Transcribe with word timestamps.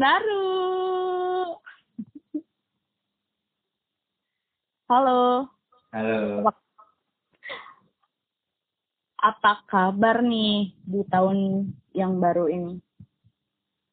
Baru. 0.00 0.48
Halo. 4.88 5.44
Halo. 5.92 6.48
Apa 9.20 9.60
kabar 9.68 10.24
nih 10.24 10.72
di 10.88 11.04
tahun 11.12 11.68
yang 11.92 12.16
baru 12.16 12.48
ini? 12.48 12.80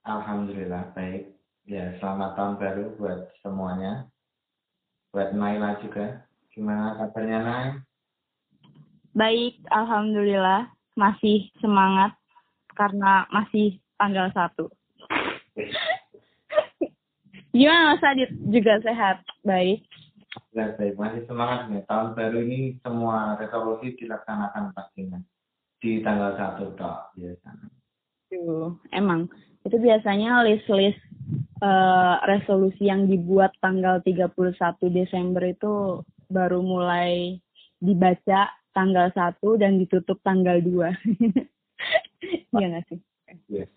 Alhamdulillah 0.08 0.96
baik. 0.96 1.36
Ya, 1.68 1.92
selamat 2.00 2.40
tahun 2.40 2.56
baru 2.56 2.84
buat 2.96 3.28
semuanya. 3.44 4.08
Buat 5.12 5.36
Naila 5.36 5.76
juga. 5.84 6.24
Gimana 6.56 6.96
kabarnya 7.04 7.40
Nay? 7.44 7.68
Baik, 9.12 9.60
alhamdulillah. 9.76 10.72
Masih 10.96 11.52
semangat 11.60 12.16
karena 12.80 13.28
masih 13.28 13.84
tanggal 14.00 14.32
1. 14.32 14.72
Gimana 17.58 17.98
Mas 17.98 18.06
Adit? 18.06 18.30
Juga 18.54 18.78
sehat? 18.86 19.26
Baik. 19.42 19.82
Ya, 20.54 20.78
baik. 20.78 20.94
Masih 20.94 21.26
semangat 21.26 21.74
nih. 21.74 21.82
Tahun 21.90 22.14
baru 22.14 22.38
ini 22.46 22.78
semua 22.86 23.34
resolusi 23.42 23.98
dilaksanakan 23.98 24.78
pastinya. 24.78 25.18
Di 25.82 26.06
tanggal 26.06 26.38
1 26.38 26.78
toh 26.78 26.98
biasanya. 27.18 27.68
Tuh, 28.30 28.78
emang. 28.94 29.26
Itu 29.66 29.82
biasanya 29.82 30.46
list-list 30.46 31.02
uh, 31.66 32.22
resolusi 32.30 32.94
yang 32.94 33.10
dibuat 33.10 33.58
tanggal 33.58 34.06
31 34.06 34.38
Desember 34.94 35.42
itu 35.42 36.06
baru 36.30 36.62
mulai 36.62 37.42
dibaca 37.82 38.54
tanggal 38.78 39.10
1 39.18 39.42
dan 39.58 39.82
ditutup 39.82 40.22
tanggal 40.22 40.62
2. 40.62 40.94
Iya 42.58 42.74
nggak 42.74 42.86
sih? 42.90 43.00
Yes. 43.54 43.70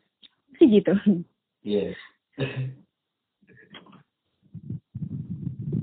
Sih 0.56 0.68
gitu. 0.72 0.96
Yes. 1.60 2.00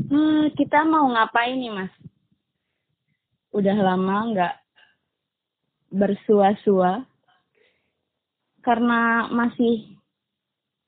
Hmm, 0.07 0.47
kita 0.55 0.87
mau 0.87 1.03
ngapain 1.11 1.59
nih, 1.59 1.71
Mas? 1.71 1.91
Udah 3.51 3.75
lama 3.75 4.17
nggak 4.31 4.55
bersua-sua 5.91 7.03
karena 8.63 9.27
masih 9.31 9.99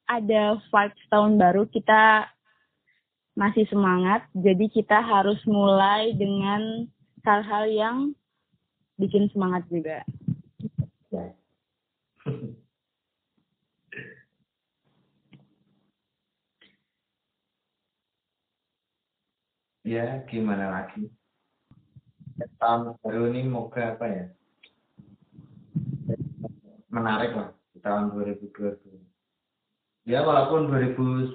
ada 0.04 0.60
vibes 0.60 1.04
tahun 1.08 1.40
baru 1.40 1.64
kita 1.72 2.28
masih 3.40 3.64
semangat 3.72 4.28
jadi 4.36 4.68
kita 4.68 5.00
harus 5.00 5.40
mulai 5.48 6.12
dengan 6.20 6.84
hal-hal 7.24 7.66
yang 7.72 7.98
bikin 9.00 9.32
semangat 9.32 9.64
juga. 9.72 10.04
Ya. 19.90 20.22
gimana 20.30 20.70
lagi? 20.70 21.10
Tahun 22.62 22.94
baru 23.02 23.34
ini 23.34 23.50
moga 23.50 23.98
apa 23.98 24.06
ya? 24.06 24.30
Menarik 26.94 27.34
lah 27.34 27.50
di 27.74 27.82
tahun 27.82 28.14
2022 28.14 28.86
ya 30.06 30.22
walaupun 30.22 30.70
2021 30.70 31.34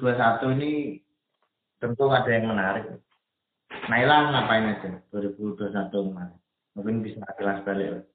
ini 0.54 1.02
tentu 1.82 2.06
ada 2.14 2.30
yang 2.30 2.54
menarik. 2.54 2.94
Naila 3.90 4.30
ngapain 4.30 4.70
aja? 4.70 5.02
2021 5.10 5.90
kemarin. 5.90 6.38
Mungkin 6.78 7.02
bisa 7.02 7.26
jelas 7.34 7.58
balik 7.66 8.06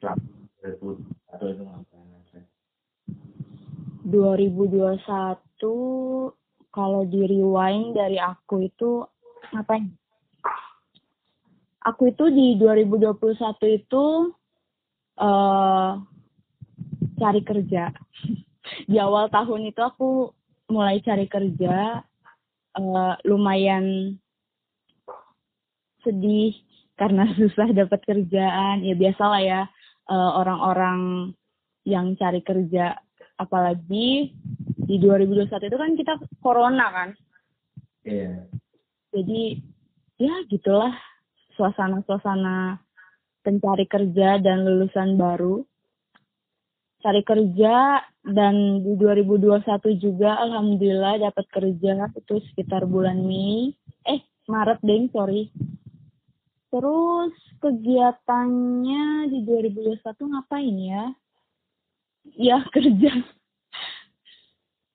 selama 0.00 0.48
2021 0.64 1.52
itu 1.52 1.62
ngapain 1.68 2.08
aja? 2.24 2.40
2021 4.08 5.12
kalau 6.72 7.04
di 7.04 7.20
rewind 7.28 7.92
dari 7.94 8.16
aku 8.16 8.64
itu 8.64 9.04
ngapain? 9.54 9.94
Aku 11.84 12.10
itu 12.10 12.26
di 12.32 12.58
2021 12.58 13.78
itu 13.78 14.04
uh, 15.20 15.90
cari 17.20 17.40
kerja. 17.44 17.92
di 18.90 18.96
awal 18.98 19.30
tahun 19.30 19.70
itu 19.70 19.80
aku 19.84 20.32
mulai 20.72 20.98
cari 21.04 21.28
kerja, 21.28 22.02
uh, 22.80 23.14
lumayan 23.28 24.16
sedih 26.02 26.56
karena 26.98 27.28
susah 27.38 27.70
dapat 27.70 28.00
kerjaan. 28.02 28.82
Ya 28.82 28.94
biasalah 28.96 29.40
ya 29.44 29.62
orang 30.04 30.60
orang-orang 30.60 31.00
yang 31.84 32.16
cari 32.16 32.40
kerja, 32.40 32.96
apalagi 33.36 34.32
di 34.84 34.96
2021 35.00 35.68
itu 35.68 35.78
kan 35.80 35.92
kita 35.96 36.12
corona 36.40 36.86
kan. 36.92 37.10
Iya. 38.04 38.48
Jadi 39.14 39.62
ya 40.18 40.42
gitulah 40.50 40.90
suasana-suasana 41.54 42.82
pencari 43.46 43.86
kerja 43.86 44.42
dan 44.42 44.66
lulusan 44.66 45.14
baru. 45.14 45.62
Cari 46.98 47.22
kerja 47.22 48.00
dan 48.24 48.80
di 48.80 48.96
2021 48.96 49.62
juga 50.00 50.40
alhamdulillah 50.40 51.30
dapat 51.30 51.46
kerja 51.52 52.10
itu 52.10 52.34
sekitar 52.50 52.88
bulan 52.88 53.22
Mei. 53.22 53.76
Eh 54.08 54.24
Maret 54.50 54.80
deh 54.82 55.06
sorry. 55.12 55.52
Terus 56.74 57.32
kegiatannya 57.62 59.30
di 59.30 59.38
2021 59.46 60.00
ngapain 60.02 60.76
ya? 60.80 61.04
Ya 62.34 62.58
kerja. 62.74 63.12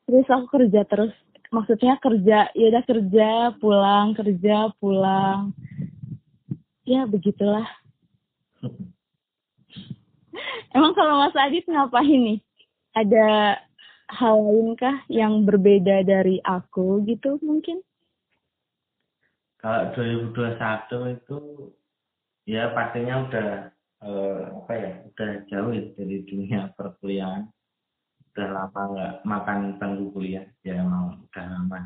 Terus 0.09 0.28
aku 0.28 0.46
kerja 0.50 0.81
terus 0.90 1.13
maksudnya 1.50 1.98
kerja 1.98 2.54
ya 2.54 2.66
udah 2.70 2.84
kerja 2.86 3.30
pulang 3.58 4.14
kerja 4.14 4.70
pulang. 4.78 5.54
Ya 6.86 7.06
begitulah. 7.06 7.66
Emang 10.76 10.94
kalau 10.94 11.22
Mas 11.22 11.38
Adit 11.38 11.66
ngapain 11.66 12.22
nih? 12.22 12.40
Ada 12.98 13.58
hal 14.09 14.38
lainkah 14.42 15.06
yang 15.09 15.46
berbeda 15.46 16.02
dari 16.02 16.42
aku 16.42 17.06
gitu 17.06 17.38
mungkin? 17.46 17.82
Kalau 19.62 19.94
2021 19.94 21.20
itu 21.20 21.38
ya 22.50 22.74
pastinya 22.74 23.28
udah 23.28 23.50
eh, 24.02 24.44
apa 24.50 24.74
ya 24.74 24.92
udah 25.14 25.32
jauh 25.52 25.72
ya 25.76 25.84
dari 25.94 26.26
dunia 26.26 26.74
perkuliahan 26.74 27.46
udah 28.34 28.50
lama 28.53 28.81
nggak 28.94 29.13
makan 29.25 29.59
bangku 29.81 30.06
kuliah 30.13 30.45
ya 30.62 30.79
emang 30.79 31.25
udah 31.29 31.45
lama. 31.50 31.79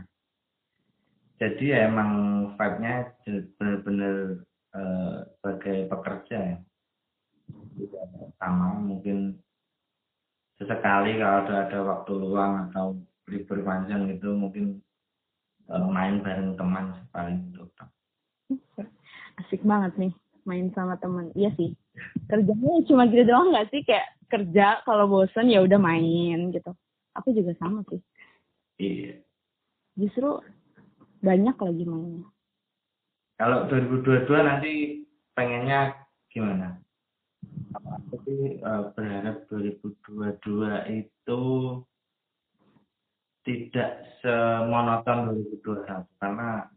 Jadi 1.42 1.74
ya 1.74 1.90
emang 1.90 2.12
vibe-nya 2.56 3.12
bener-bener 3.58 4.46
uh, 4.76 5.28
sebagai 5.40 5.90
pekerja 5.92 6.38
ya. 6.56 6.58
Sama 8.38 8.80
mungkin 8.80 9.40
sesekali 10.62 11.20
kalau 11.20 11.38
ada 11.44 11.56
ada 11.68 11.80
waktu 11.84 12.12
luang 12.16 12.70
atau 12.70 12.96
libur 13.28 13.66
panjang 13.66 14.08
gitu 14.14 14.36
mungkin 14.38 14.80
uh, 15.68 15.88
main 15.90 16.22
bareng 16.22 16.56
teman 16.56 17.04
paling 17.10 17.50
itu 17.50 17.66
asik 19.42 19.66
banget 19.66 19.98
nih 19.98 20.14
main 20.46 20.70
sama 20.78 20.96
teman. 21.02 21.34
Iya 21.34 21.50
sih 21.58 21.74
kerjanya 22.30 22.84
cuma 22.88 23.10
gitu 23.10 23.24
doang 23.28 23.52
nggak 23.52 23.70
sih? 23.72 23.82
Kayak 23.84 24.08
kerja 24.32 24.82
kalau 24.88 25.06
bosen 25.06 25.52
ya 25.52 25.62
udah 25.62 25.80
main 25.80 26.50
gitu. 26.50 26.72
Aku 27.14 27.36
juga 27.36 27.54
sama 27.62 27.86
sih. 27.90 28.02
Iya. 28.82 29.22
Justru 29.94 30.42
banyak 31.22 31.56
lagi 31.56 31.84
mainnya. 31.86 32.26
Kalau 33.38 33.66
2022 33.70 34.30
nanti 34.42 34.74
pengennya 35.34 35.94
gimana? 36.30 36.78
Aku 37.74 38.18
sih 38.26 38.62
uh, 38.64 38.94
berharap 38.94 39.46
2022 39.50 41.00
itu 41.04 41.42
tidak 43.44 43.92
semonoton 44.24 45.36
2021 45.60 46.08
karena 46.24 46.72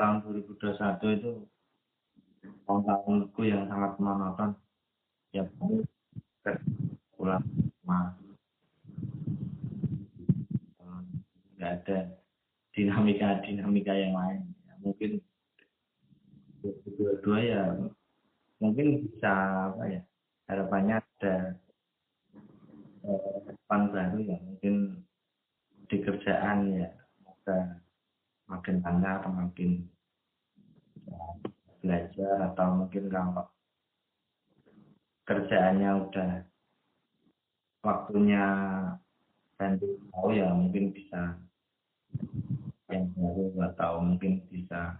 tahun 0.00 0.16
2021 0.24 1.18
itu 1.20 1.32
tahun-tahunku 2.64 3.40
yang 3.44 3.68
sangat 3.68 3.92
monoton 4.00 4.50
ya 5.34 5.44
pulang 7.16 7.44
rumah. 7.82 8.14
Nggak 11.56 11.70
ada 11.80 11.98
dinamika 12.74 13.28
dinamika 13.44 13.92
yang 13.94 14.14
lain. 14.14 14.40
Ya, 14.66 14.74
mungkin 14.82 15.10
dua-dua 16.96 17.38
ya 17.44 17.62
mungkin 18.62 19.04
bisa 19.04 19.32
apa 19.72 19.84
ya 19.90 20.00
harapannya 20.48 20.96
ada 21.00 21.34
eh, 23.04 23.36
depan 23.44 23.92
baru 23.92 24.18
ya 24.24 24.36
mungkin 24.40 25.04
di 25.88 25.96
kerjaan 26.00 26.58
ya 26.72 26.88
semoga 27.20 27.58
makin 28.48 28.74
lancar 28.80 29.20
atau 29.20 29.32
makin 29.32 29.70
ya, 31.04 31.18
belajar 31.84 32.48
atau 32.48 32.80
mungkin 32.80 33.12
kalau 33.12 33.44
kerjaannya 35.28 35.90
udah 36.08 36.30
waktunya 37.84 38.44
bantu 39.60 40.00
tahu 40.08 40.28
ya 40.32 40.48
mungkin 40.56 40.96
bisa 40.96 41.36
yang 42.88 43.12
baru 43.12 43.52
tahu 43.76 43.96
mungkin 44.00 44.40
bisa 44.48 44.96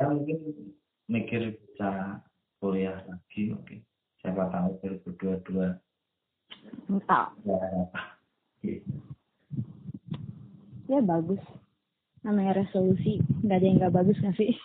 ya 0.00 0.08
mungkin 0.08 0.72
mikir 1.12 1.60
bisa 1.60 2.24
kuliah 2.56 3.04
lagi 3.04 3.52
mungkin. 3.52 3.84
Siapa 4.24 4.48
tahu 4.48 4.80
2022 5.12 5.76
entah. 6.88 7.28
Ya. 7.44 8.80
Ya 10.88 11.00
bagus. 11.04 11.40
Namanya 12.24 12.64
resolusi. 12.64 13.20
Nggak 13.44 13.60
ada 13.60 13.66
yang 13.68 13.76
nggak 13.84 13.94
bagus 14.00 14.16
nggak 14.24 14.36
sih 14.40 14.56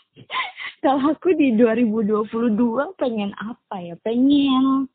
kalau 0.79 1.13
aku 1.13 1.35
di 1.35 1.55
2022 1.55 2.99
pengen 2.99 3.31
apa 3.37 3.75
ya? 3.79 3.95
Pengen 4.01 4.87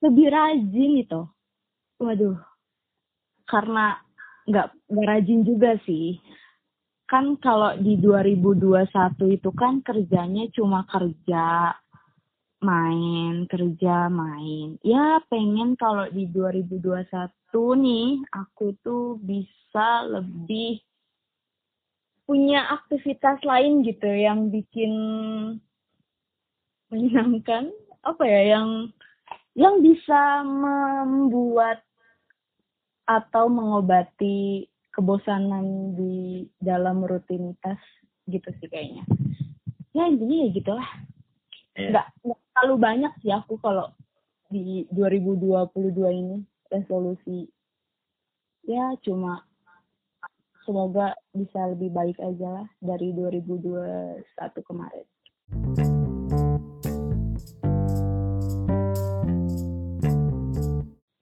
lebih 0.00 0.26
rajin 0.30 0.90
gitu. 1.02 1.22
Waduh. 2.02 2.38
Karena 3.46 3.98
nggak 4.46 4.68
rajin 4.90 5.46
juga 5.46 5.78
sih. 5.86 6.18
Kan 7.06 7.38
kalau 7.38 7.78
di 7.78 7.94
2021 8.02 9.38
itu 9.38 9.50
kan 9.54 9.78
kerjanya 9.82 10.50
cuma 10.50 10.82
kerja 10.90 11.70
main 12.62 13.44
kerja 13.46 14.08
main. 14.08 14.80
Ya 14.80 15.20
pengen 15.28 15.76
kalau 15.76 16.08
di 16.08 16.26
2021 16.32 17.30
nih 17.84 18.08
aku 18.32 18.74
tuh 18.80 19.20
bisa 19.20 20.08
lebih 20.08 20.80
punya 22.26 22.66
aktivitas 22.74 23.38
lain 23.46 23.86
gitu 23.86 24.10
yang 24.10 24.50
bikin 24.50 24.92
menyenangkan. 26.90 27.70
Apa 28.02 28.22
ya 28.26 28.58
yang 28.58 28.90
yang 29.56 29.80
bisa 29.80 30.44
membuat 30.44 31.80
atau 33.06 33.46
mengobati 33.46 34.66
kebosanan 34.90 35.94
di 35.94 36.44
dalam 36.58 37.06
rutinitas 37.06 37.78
gitu 38.26 38.50
sih 38.58 38.68
kayaknya. 38.68 39.06
Ya 39.94 40.10
intinya 40.10 40.36
ya 40.44 40.48
gitulah. 40.52 40.90
Ya. 41.76 41.92
nggak 41.92 42.06
nggak 42.24 42.40
terlalu 42.56 42.74
banyak 42.80 43.12
sih 43.20 43.32
aku 43.32 43.60
kalau 43.60 43.92
di 44.50 44.88
2022 44.90 45.70
ini 46.10 46.36
resolusi. 46.72 47.46
Ya 48.66 48.98
cuma 49.06 49.45
semoga 50.66 51.14
bisa 51.30 51.70
lebih 51.70 51.94
baik 51.94 52.18
aja 52.18 52.60
lah 52.60 52.68
dari 52.82 53.14
2021 53.14 54.26
kemarin. 54.66 55.06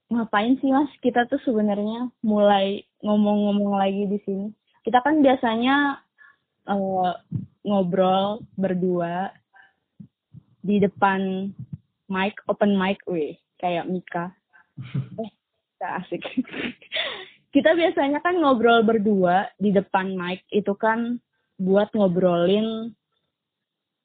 Ngapain 0.08 0.56
sih 0.64 0.72
mas 0.72 0.88
kita 1.04 1.28
tuh 1.28 1.38
sebenarnya 1.44 2.08
mulai 2.24 2.88
ngomong-ngomong 3.04 3.76
lagi 3.76 4.08
di 4.08 4.18
sini? 4.24 4.48
Kita 4.80 5.04
kan 5.04 5.20
biasanya 5.20 6.00
uh, 6.72 7.12
ngobrol 7.68 8.40
berdua 8.56 9.28
di 10.64 10.80
depan 10.80 11.52
mic, 12.08 12.40
open 12.48 12.72
mic, 12.80 12.96
weh, 13.04 13.36
kayak 13.60 13.84
Mika. 13.84 14.32
eh, 15.20 15.30
asik. 15.84 16.24
kita 17.54 17.70
biasanya 17.78 18.18
kan 18.18 18.34
ngobrol 18.42 18.82
berdua 18.82 19.46
di 19.62 19.70
depan 19.70 20.18
mic 20.18 20.42
itu 20.50 20.74
kan 20.74 21.22
buat 21.54 21.86
ngobrolin 21.94 22.90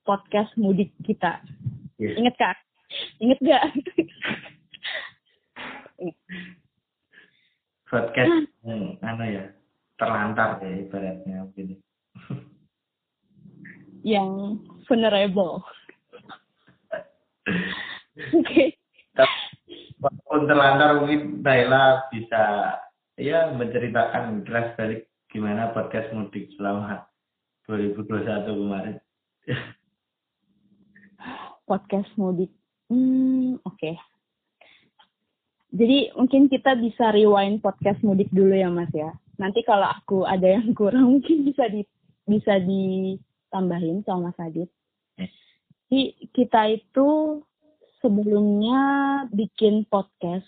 podcast 0.06 0.54
mudik 0.54 0.94
kita. 1.01 1.42
Yes. 1.98 2.13
Ingat 2.22 2.36
kak? 2.38 2.57
Ingat 3.18 3.40
gak? 3.42 3.63
podcast 7.90 8.46
hmm, 8.63 9.01
anu 9.01 9.25
ya 9.25 9.46
terlantar 9.98 10.62
ya 10.62 10.86
ibaratnya 10.86 11.44
mungkin 11.44 11.81
Yang 14.00 14.31
vulnerable. 14.88 15.66
Oke. 18.31 18.78
walaupun 20.00 20.42
terlantar 20.48 20.90
mungkin 21.02 21.44
Naila 21.44 22.07
bisa 22.07 22.44
ya 23.19 23.51
menceritakan 23.51 24.48
jelas 24.48 24.71
balik 24.80 25.12
gimana 25.27 25.75
podcast 25.75 26.07
mudik 26.16 26.48
selama 26.56 27.04
2021 27.68 28.48
kemarin 28.48 28.98
Podcast 31.69 32.10
mudik. 32.18 32.50
Hmm, 32.89 33.62
oke. 33.62 33.94
Jadi 35.69 36.10
mungkin 36.18 36.50
kita 36.50 36.74
bisa 36.81 37.13
rewind 37.13 37.62
podcast 37.62 38.01
mudik 38.01 38.25
dulu 38.33 38.57
ya 38.57 38.74
Mas 38.74 38.89
ya. 38.89 39.13
Nanti 39.38 39.62
kalau 39.62 39.86
aku 39.86 40.25
ada 40.25 40.50
yang 40.50 40.74
kurang 40.80 41.19
mungkin 41.19 41.45
bisa 41.45 41.69
di 41.69 41.86
bisa 42.25 42.57
ditambahin 42.57 44.01
sama 44.01 44.33
Mas 44.33 44.39
Adit. 44.42 44.69
Jadi 45.89 46.30
kita 46.33 46.74
itu 46.74 47.42
sebelumnya 48.01 48.81
bikin 49.30 49.86
podcast 49.86 50.45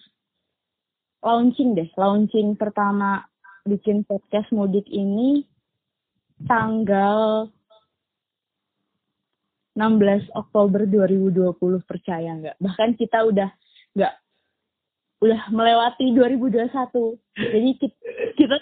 launching 1.21 1.77
deh, 1.77 1.89
launching 1.95 2.57
pertama 2.57 3.25
bikin 3.65 4.01
podcast 4.05 4.49
mudik 4.49 4.89
ini 4.89 5.45
tanggal 6.49 7.49
16 9.77 10.27
Oktober 10.35 10.83
2020 10.89 11.55
percaya 11.85 12.29
nggak? 12.35 12.57
Bahkan 12.59 12.89
kita 12.97 13.23
udah 13.23 13.49
nggak 13.95 14.13
udah 15.21 15.41
melewati 15.53 16.11
2021. 16.17 16.73
Jadi 17.37 17.69
kita, 17.77 17.97
kita 18.35 18.57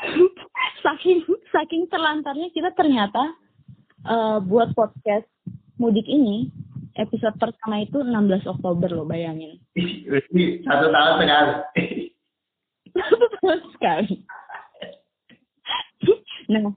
saking 0.84 1.28
saking 1.52 1.82
terlantarnya 1.92 2.48
kita 2.56 2.72
ternyata 2.72 3.36
uh, 4.08 4.40
buat 4.40 4.72
podcast 4.72 5.28
mudik 5.76 6.08
ini 6.08 6.48
episode 6.98 7.36
pertama 7.38 7.82
itu 7.82 8.02
16 8.02 8.46
Oktober 8.46 8.90
loh 8.90 9.06
bayangin. 9.06 9.60
satu 10.66 10.86
tahun 10.90 11.14
sekali. 11.22 11.54
satu 12.90 13.26
tahun 13.38 13.60
sekali. 13.74 14.14
nah, 16.50 16.74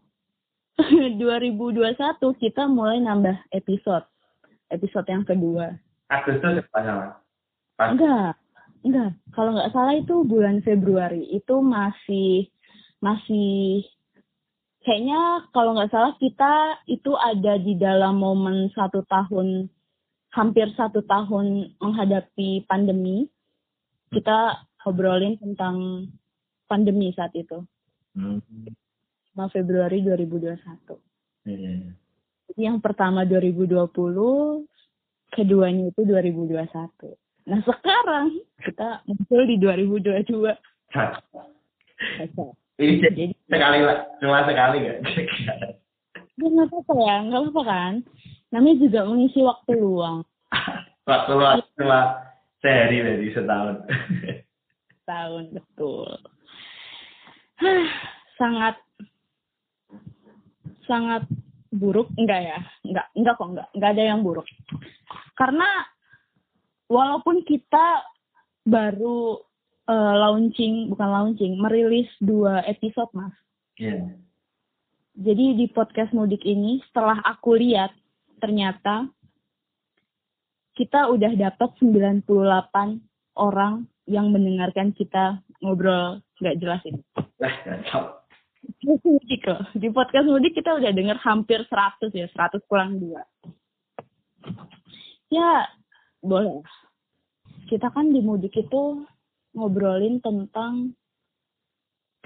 2021 1.18 2.44
kita 2.44 2.64
mulai 2.70 3.02
nambah 3.02 3.38
episode. 3.54 4.06
Episode 4.70 5.08
yang 5.10 5.26
kedua. 5.26 5.78
Agustus 6.10 6.66
apa? 6.74 7.22
Pas. 7.74 7.90
Enggak, 7.94 8.34
enggak. 8.86 9.12
Kalau 9.34 9.58
nggak 9.58 9.72
salah 9.74 9.96
itu 9.98 10.16
bulan 10.26 10.62
Februari. 10.62 11.30
Itu 11.34 11.62
masih 11.62 12.50
masih 13.02 13.84
kayaknya 14.86 15.48
kalau 15.52 15.74
nggak 15.78 15.92
salah 15.92 16.14
kita 16.22 16.80
itu 16.86 17.12
ada 17.18 17.58
di 17.58 17.74
dalam 17.78 18.20
momen 18.22 18.70
satu 18.74 19.02
tahun 19.08 19.70
hampir 20.34 20.66
satu 20.74 21.06
tahun 21.06 21.78
menghadapi 21.78 22.66
pandemi 22.66 23.30
kita 24.10 24.66
ngobrolin 24.82 25.38
tentang 25.38 26.10
pandemi 26.68 27.14
saat 27.14 27.34
itu 27.38 27.62
Hmm. 28.14 28.38
5 29.34 29.50
Februari 29.50 30.06
2021 30.06 31.02
Hmm. 31.44 31.98
Jadi 32.54 32.62
yang 32.62 32.78
pertama 32.78 33.26
2020 33.26 33.74
keduanya 35.34 35.90
itu 35.90 36.02
2021 36.06 37.18
nah 37.44 37.60
sekarang 37.66 38.38
kita 38.62 39.02
muncul 39.10 39.42
di 39.50 39.58
2022 39.58 40.54
Ini 42.74 42.94
jadi 43.06 43.24
sekali 43.50 43.80
lah, 43.86 43.98
cuma 44.18 44.42
sekali 44.50 44.82
nggak? 44.82 45.00
Ya, 46.42 46.48
nggak 46.50 46.68
apa-apa 46.74 46.94
ya, 46.98 47.16
nggak 47.30 47.42
apa-apa 47.46 47.62
kan. 47.70 47.94
Namanya 48.54 48.78
juga 48.86 49.00
mengisi 49.10 49.42
waktu 49.42 49.74
luang. 49.74 50.22
Waktu 51.10 51.32
luang 51.36 51.60
cuma 51.76 52.16
sehari 52.64 53.04
dari 53.04 53.28
setahun. 53.34 53.84
Tahun, 55.10 55.46
betul. 55.52 56.08
Sangat, 58.40 58.80
sangat 60.88 61.28
buruk. 61.76 62.08
Enggak 62.16 62.40
ya? 62.40 62.60
Enggak, 62.88 63.08
enggak 63.20 63.36
kok, 63.36 63.50
enggak. 63.52 63.68
Enggak 63.76 63.92
ada 63.98 64.04
yang 64.06 64.20
buruk. 64.24 64.48
Karena 65.36 65.70
walaupun 66.88 67.44
kita 67.44 68.06
baru 68.64 69.44
eh, 69.90 70.16
launching, 70.24 70.88
bukan 70.94 71.10
launching, 71.10 71.60
merilis 71.60 72.08
dua 72.24 72.64
episode, 72.64 73.12
Mas. 73.12 73.36
Iya. 73.76 74.14
Jadi 75.20 75.60
di 75.60 75.66
podcast 75.68 76.16
mudik 76.16 76.42
ini 76.48 76.80
setelah 76.90 77.20
aku 77.28 77.60
lihat 77.60 77.92
ternyata 78.44 79.08
kita 80.76 81.08
udah 81.08 81.32
dapat 81.32 81.70
98 81.80 82.28
orang 83.40 83.88
yang 84.04 84.36
mendengarkan 84.36 84.92
kita 84.92 85.40
ngobrol 85.64 86.20
nggak 86.44 86.60
jelas 86.60 86.84
ini. 86.84 87.00
Mudik 88.84 89.48
loh. 89.48 89.64
Di 89.72 89.88
podcast 89.96 90.28
mudik 90.28 90.60
kita 90.60 90.76
udah 90.76 90.92
denger 90.92 91.16
hampir 91.24 91.64
100 91.72 92.12
ya, 92.12 92.28
100 92.28 92.68
kurang 92.68 93.00
dua. 93.00 93.24
Ya, 95.32 95.72
boleh. 96.20 96.68
Kita 97.72 97.88
kan 97.96 98.12
di 98.12 98.20
mudik 98.20 98.60
itu 98.60 99.08
ngobrolin 99.56 100.20
tentang 100.20 100.92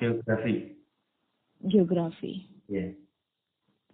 geografi. 0.02 0.82
Geografi. 1.62 2.34
Iya. 2.74 2.90
Yeah. 2.90 3.07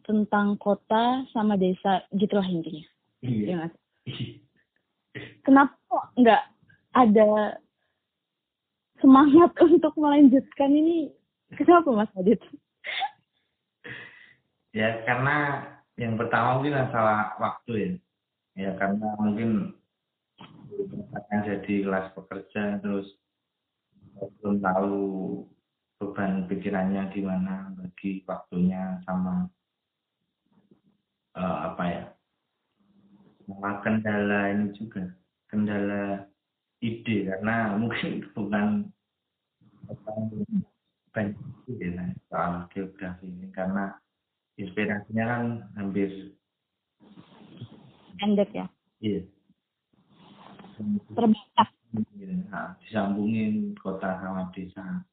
Tentang 0.03 0.59
kota 0.59 1.23
sama 1.31 1.55
desa 1.55 2.03
gitulah 2.11 2.45
intinya. 2.45 2.83
Iya. 3.23 3.47
Ya, 3.47 3.59
Kenapa 5.45 5.77
kok 5.87 6.05
nggak 6.17 6.43
ada 6.97 7.59
semangat 8.99 9.51
untuk 9.67 9.93
melanjutkan 9.99 10.71
ini? 10.71 11.11
Kenapa 11.53 11.89
Mas 11.93 12.11
Adit? 12.17 12.41
ya 14.79 15.05
karena 15.05 15.69
yang 15.99 16.17
pertama 16.17 16.57
mungkin 16.57 16.73
masalah 16.73 17.37
waktu 17.37 17.73
ya. 17.77 17.91
Ya 18.53 18.69
karena 18.77 19.17
mungkin 19.17 19.73
akan 21.13 21.39
jadi 21.45 21.73
kelas 21.85 22.13
pekerja 22.17 22.81
terus 22.81 23.05
belum 24.41 24.61
tahu 24.61 24.93
beban 25.97 26.45
pikirannya 26.49 27.09
di 27.13 27.21
mana 27.25 27.73
bagi 27.73 28.21
waktunya 28.29 29.01
sama 29.05 29.49
uh, 31.37 31.57
apa 31.73 31.83
ya? 31.85 32.03
Sama 33.45 33.83
kendala 33.83 34.39
ini 34.55 34.71
juga. 34.77 35.03
Kendala 35.51 36.25
ide 36.81 37.29
karena 37.29 37.77
mungkin 37.77 38.25
bukan 38.33 38.89
banyak 41.13 41.37
ide 41.69 41.87
soal 42.29 42.65
geografi 42.73 43.29
ini. 43.29 43.47
Karena 43.53 43.93
inspirasinya 44.57 45.25
kan 45.27 45.43
hampir 45.77 46.33
pendek 48.17 48.49
ya? 48.55 48.67
Iya. 49.03 49.21
Terbatas. 51.13 51.69
Nah, 52.49 52.73
disambungin 52.81 53.77
kota 53.77 54.17
sama 54.17 54.49
desa. 54.55 55.05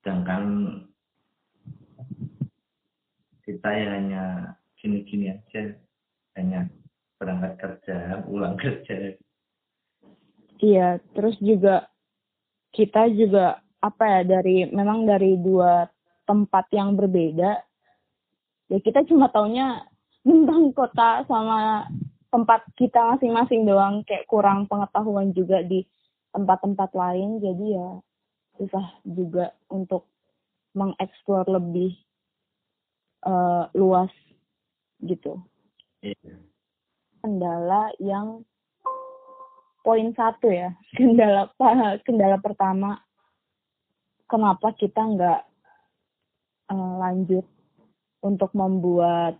Sedangkan 0.00 0.44
kita 3.44 3.68
ya 3.68 3.88
hanya 4.00 4.24
gini-gini 4.84 5.32
aja. 5.32 5.72
Hanya 6.36 6.68
berangkat 7.16 7.56
kerja 7.56 8.20
pulang 8.28 8.54
kerja. 8.62 9.16
Iya 10.60 11.00
terus 11.16 11.40
juga 11.40 11.88
kita 12.76 13.08
juga 13.16 13.64
apa 13.80 14.04
ya 14.20 14.38
dari 14.38 14.68
memang 14.68 15.08
dari 15.08 15.40
dua 15.40 15.88
tempat 16.24 16.68
yang 16.72 16.96
berbeda 16.96 17.60
ya 18.72 18.78
kita 18.80 19.04
cuma 19.04 19.28
taunya 19.28 19.84
tentang 20.24 20.72
kota 20.72 21.24
sama 21.28 21.84
tempat 22.32 22.66
kita 22.74 23.16
masing-masing 23.16 23.64
doang. 23.64 24.04
Kayak 24.04 24.28
kurang 24.28 24.66
pengetahuan 24.68 25.30
juga 25.32 25.64
di 25.64 25.86
tempat-tempat 26.34 26.90
lain 26.92 27.38
jadi 27.38 27.66
ya 27.78 27.88
susah 28.58 28.86
juga 29.06 29.54
untuk 29.70 30.10
mengeksplor 30.74 31.46
lebih 31.46 31.94
uh, 33.22 33.70
luas 33.78 34.10
gitu. 35.02 35.42
Yeah. 36.04 36.44
Kendala 37.24 37.90
yang 37.98 38.44
poin 39.84 40.12
satu 40.16 40.48
ya 40.48 40.72
kendala 40.96 41.52
kendala 42.04 42.40
pertama 42.40 43.00
kenapa 44.28 44.72
kita 44.76 45.00
nggak 45.00 45.40
uh, 46.72 46.94
lanjut 47.00 47.44
untuk 48.24 48.48
membuat 48.56 49.36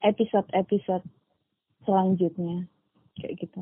episode-episode 0.00 1.04
selanjutnya 1.84 2.66
kayak 3.20 3.36
gitu. 3.38 3.60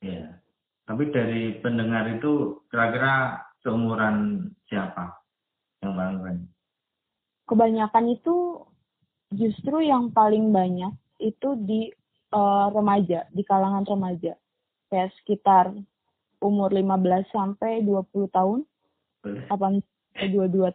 Iya. 0.00 0.38
Tapi 0.84 1.08
dari 1.10 1.58
pendengar 1.64 2.06
itu 2.12 2.60
kira-kira 2.68 3.40
seumuran 3.64 4.46
siapa 4.68 5.16
yang 5.80 5.96
banyak? 5.96 6.48
Kebanyakan 7.44 8.06
itu 8.12 8.64
justru 9.34 9.84
yang 9.84 10.10
paling 10.10 10.50
banyak 10.54 10.94
itu 11.22 11.58
di 11.62 11.90
uh, 12.34 12.70
remaja, 12.70 13.26
di 13.30 13.42
kalangan 13.46 13.86
remaja. 13.86 14.34
Kayak 14.90 15.14
sekitar 15.22 15.74
umur 16.42 16.70
15 16.70 17.30
sampai 17.30 17.82
20 17.82 18.30
tahun. 18.30 18.58
Apa 19.48 19.80
22. 20.20 20.72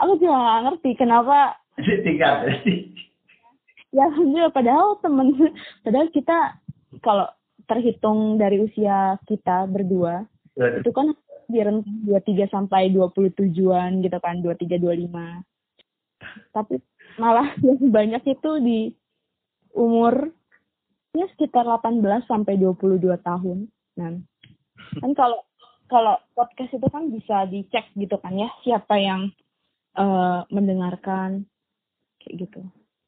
Aku 0.00 0.12
juga 0.20 0.36
gak 0.36 0.62
ngerti 0.68 0.90
kenapa 0.96 1.62
ya 3.92 4.08
alhamdulillah 4.08 4.52
padahal 4.52 5.00
temen 5.00 5.32
padahal 5.84 6.08
kita 6.12 6.36
kalau 7.00 7.28
terhitung 7.68 8.36
dari 8.36 8.60
usia 8.60 9.16
kita 9.28 9.68
berdua 9.68 10.24
Betul. 10.52 10.80
itu 10.84 10.90
kan 10.92 11.06
di 11.48 11.60
rentang 11.60 11.96
23 12.08 12.48
sampai 12.48 12.88
27-an 12.92 14.00
gitu 14.00 14.18
kan 14.20 14.40
23 14.40 14.80
25 14.80 16.52
tapi 16.52 16.80
malah 17.16 17.52
yang 17.66 17.80
banyak 17.90 18.22
itu 18.24 18.50
di 18.62 18.80
umur 19.72 20.32
ya 21.12 21.28
sekitar 21.36 21.64
18 21.64 22.28
sampai 22.28 22.56
22 22.56 23.00
tahun 23.20 23.68
nah 23.96 24.16
kan 25.00 25.12
kalau 25.20 25.40
kalau 25.88 26.16
podcast 26.32 26.72
itu 26.72 26.88
kan 26.88 27.12
bisa 27.12 27.44
dicek 27.48 27.84
gitu 27.96 28.16
kan 28.20 28.32
ya 28.32 28.48
siapa 28.64 28.96
yang 28.96 29.28
uh, 29.96 30.44
mendengarkan 30.48 31.44
kayak 32.20 32.48
gitu 32.48 32.60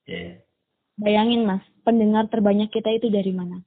yeah. 0.04 0.44
Bayangin 0.94 1.42
mas, 1.42 1.62
pendengar 1.82 2.30
terbanyak 2.30 2.70
kita 2.70 2.87
itu 2.94 3.11
dari 3.11 3.34
mana? 3.34 3.58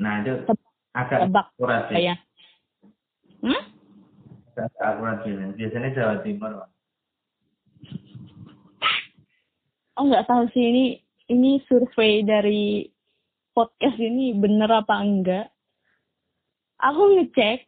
Nah 0.00 0.24
itu 0.24 0.48
agak 0.96 1.28
Tebak. 1.28 1.46
akurat 1.52 1.82
sih. 1.92 2.08
Ya. 2.08 2.16
Hmm? 3.44 3.62
Agak 4.56 4.80
akurat 4.80 5.16
sih. 5.28 5.32
Biasanya 5.36 5.90
Jawa 5.92 6.16
Timur. 6.24 6.52
Oh 9.96 10.04
nggak 10.04 10.28
tahu 10.28 10.44
sih 10.52 10.60
ini 10.60 10.84
ini 11.32 11.58
survei 11.64 12.20
dari 12.20 12.84
podcast 13.56 13.96
ini 13.96 14.36
bener 14.36 14.68
apa 14.68 15.00
enggak? 15.00 15.48
Aku 16.76 17.16
ngecek 17.16 17.64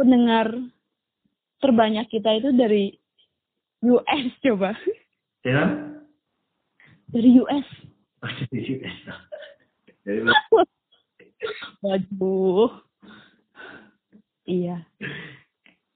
pendengar 0.00 0.48
terbanyak 1.60 2.08
kita 2.08 2.40
itu 2.40 2.50
dari 2.56 2.96
US 3.84 4.24
coba. 4.40 4.72
Ya? 5.44 5.68
Dari 7.12 7.30
US. 7.44 7.68
Oh, 8.24 8.32
dari 8.48 8.80
US. 8.80 8.98
Dari 10.08 10.20
Waduh. 11.84 12.72
Iya. 14.48 14.80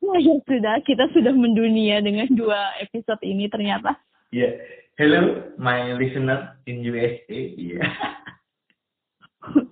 Nah, 0.04 0.20
ya 0.20 0.36
sudah, 0.44 0.76
kita 0.84 1.08
sudah 1.16 1.32
mendunia 1.32 2.04
dengan 2.04 2.28
dua 2.32 2.76
episode 2.80 3.24
ini 3.24 3.48
ternyata. 3.48 3.96
Iya. 4.28 4.52
Yeah. 4.52 4.87
Hello, 4.98 5.54
my 5.62 5.94
listener 5.94 6.58
in 6.66 6.82
USA. 6.82 7.30
Iya. 7.30 7.78
Yeah. 7.78 7.94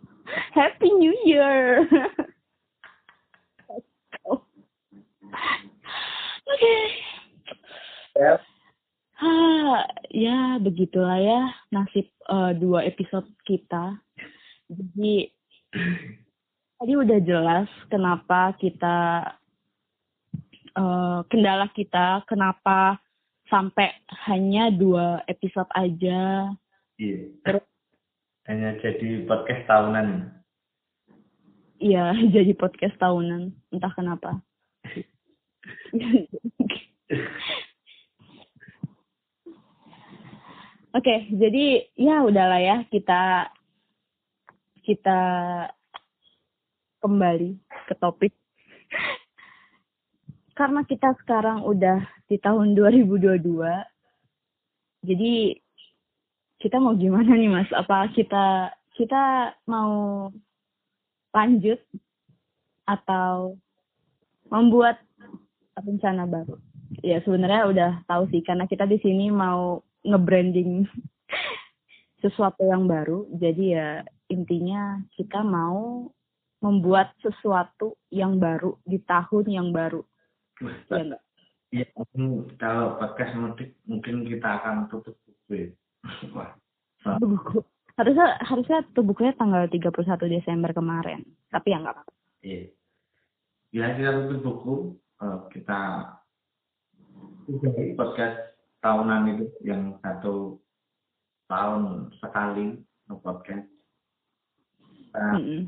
Happy 0.55 0.87
New 1.03 1.11
Year. 1.27 1.83
Oke. 4.23 4.39
Okay. 6.47 6.83
Yep. 8.23 8.39
Ha, 9.19 9.35
ya 10.15 10.63
begitulah 10.63 11.19
ya 11.19 11.51
nasib 11.75 12.07
uh, 12.31 12.55
dua 12.55 12.87
episode 12.87 13.27
kita. 13.43 13.99
Jadi 14.71 15.27
tadi 16.79 16.93
udah 16.95 17.19
jelas 17.27 17.67
kenapa 17.91 18.55
kita 18.63 19.27
uh, 20.79 21.27
kendala 21.27 21.67
kita, 21.75 22.23
kenapa 22.31 23.03
sampai 23.47 23.91
hanya 24.27 24.71
dua 24.75 25.23
episode 25.31 25.71
aja. 25.75 26.51
Iya. 26.99 27.19
Terus 27.45 27.65
hanya 28.47 28.79
jadi 28.79 29.27
podcast 29.27 29.63
tahunan. 29.67 30.09
Iya, 31.83 32.15
jadi 32.35 32.53
podcast 32.57 32.97
tahunan, 32.97 33.53
entah 33.75 33.93
kenapa. 33.93 34.41
Oke, 40.97 41.13
okay, 41.13 41.29
jadi 41.29 41.93
ya 41.93 42.25
udahlah 42.25 42.57
ya 42.57 42.77
kita 42.89 43.53
kita 44.81 45.21
kembali 47.05 47.61
ke 47.85 47.95
topik. 48.01 48.33
Karena 50.57 50.81
kita 50.89 51.13
sekarang 51.21 51.69
udah 51.69 52.01
di 52.33 52.41
tahun 52.41 52.73
2022, 52.73 53.61
jadi 55.05 55.35
kita 56.57 56.81
mau 56.81 56.97
gimana 56.97 57.37
nih 57.37 57.53
mas? 57.53 57.69
Apa 57.77 58.09
kita 58.17 58.73
kita 58.97 59.53
mau 59.69 60.27
lanjut 61.37 61.77
atau 62.89 63.61
membuat 64.49 64.97
rencana 65.77 66.25
baru? 66.25 66.57
Ya 67.05 67.21
sebenarnya 67.21 67.63
udah 67.69 67.91
tahu 68.09 68.25
sih 68.33 68.41
karena 68.41 68.65
kita 68.65 68.89
di 68.89 68.97
sini 69.05 69.29
mau 69.29 69.85
nge-branding 70.09 70.89
sesuatu 72.25 72.65
yang 72.65 72.89
baru. 72.89 73.29
Jadi 73.37 73.77
ya 73.77 74.01
intinya 74.33 75.05
kita 75.13 75.45
mau 75.45 76.09
membuat 76.65 77.13
sesuatu 77.21 78.01
yang 78.09 78.41
baru 78.41 78.81
di 78.89 78.97
tahun 79.05 79.45
yang 79.53 79.69
baru. 79.77 80.01
Iya 80.63 81.03
enggak? 81.03 81.23
Iya, 81.75 81.87
kalau 82.57 82.97
podcast 82.97 83.33
mudik 83.37 83.77
mungkin 83.85 84.25
kita 84.25 84.49
akan 84.63 84.89
tutup 84.89 85.19
buku. 85.27 85.75
Wah. 86.37 86.55
Buku. 87.21 87.61
Harusnya 87.97 88.37
harusnya 88.45 88.79
tutup 88.93 89.13
bukunya 89.13 89.33
tanggal 89.37 89.69
31 89.69 89.93
Desember 90.31 90.71
kemarin. 90.73 91.27
Tapi 91.53 91.75
ya 91.75 91.79
enggak 91.83 91.95
apa-apa. 92.01 92.13
Iya. 92.41 92.63
Ya 93.75 93.87
kita 93.99 94.11
tutup 94.31 94.41
buku, 94.41 94.75
uh, 95.21 95.39
kita 95.53 95.81
podcast 97.99 98.39
tahunan 98.81 99.23
itu 99.37 99.45
yang 99.67 99.99
satu 100.01 100.57
tahun 101.51 102.15
sekali 102.23 102.81
podcast. 103.21 103.67
Nah, 105.13 105.35
mm 105.37 105.45
-hmm. 105.45 105.61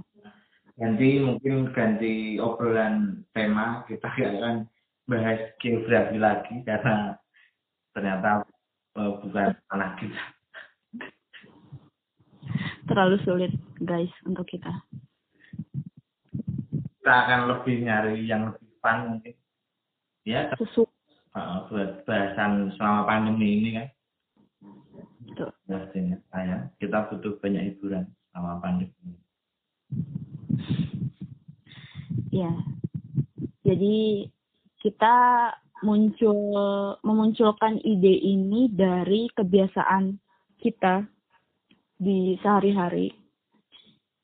Ganti 0.78 1.08
mungkin 1.18 1.74
ganti 1.74 2.38
obrolan 2.38 3.26
tema 3.34 3.82
kita 3.90 4.06
akan 4.38 4.70
bahas 5.08 5.40
geografi 5.56 6.20
lagi 6.20 6.60
karena 6.68 7.16
ternyata 7.96 8.44
uh, 9.00 9.16
bukan 9.24 9.56
anak 9.72 9.96
kita. 9.96 10.22
Terlalu 12.84 13.16
sulit 13.24 13.52
guys 13.80 14.12
untuk 14.28 14.44
kita. 14.44 14.68
Kita 17.00 17.12
akan 17.24 17.48
lebih 17.48 17.88
nyari 17.88 18.20
yang 18.28 18.52
lebih 18.52 18.68
fun 18.84 19.16
mungkin. 19.16 19.34
Ya. 20.28 20.52
Sesu. 20.60 20.84
Uh, 21.32 21.64
buat 21.72 22.04
bahasan 22.04 22.76
selama 22.76 23.08
pandemi 23.08 23.60
ini 23.60 23.68
kan. 23.80 23.88
Betul. 25.24 25.50
Pastinya 25.64 26.16
saya 26.28 26.68
kita 26.76 27.08
butuh 27.08 27.36
banyak 27.40 27.72
hiburan 27.72 28.04
selama 28.32 28.60
pandemi. 28.60 29.16
Ya. 32.28 32.52
Jadi 33.64 34.28
kita 34.78 35.16
muncul 35.82 36.38
memunculkan 37.06 37.78
ide 37.82 38.14
ini 38.18 38.70
dari 38.70 39.30
kebiasaan 39.30 40.18
kita 40.58 41.06
di 41.98 42.38
sehari-hari. 42.42 43.14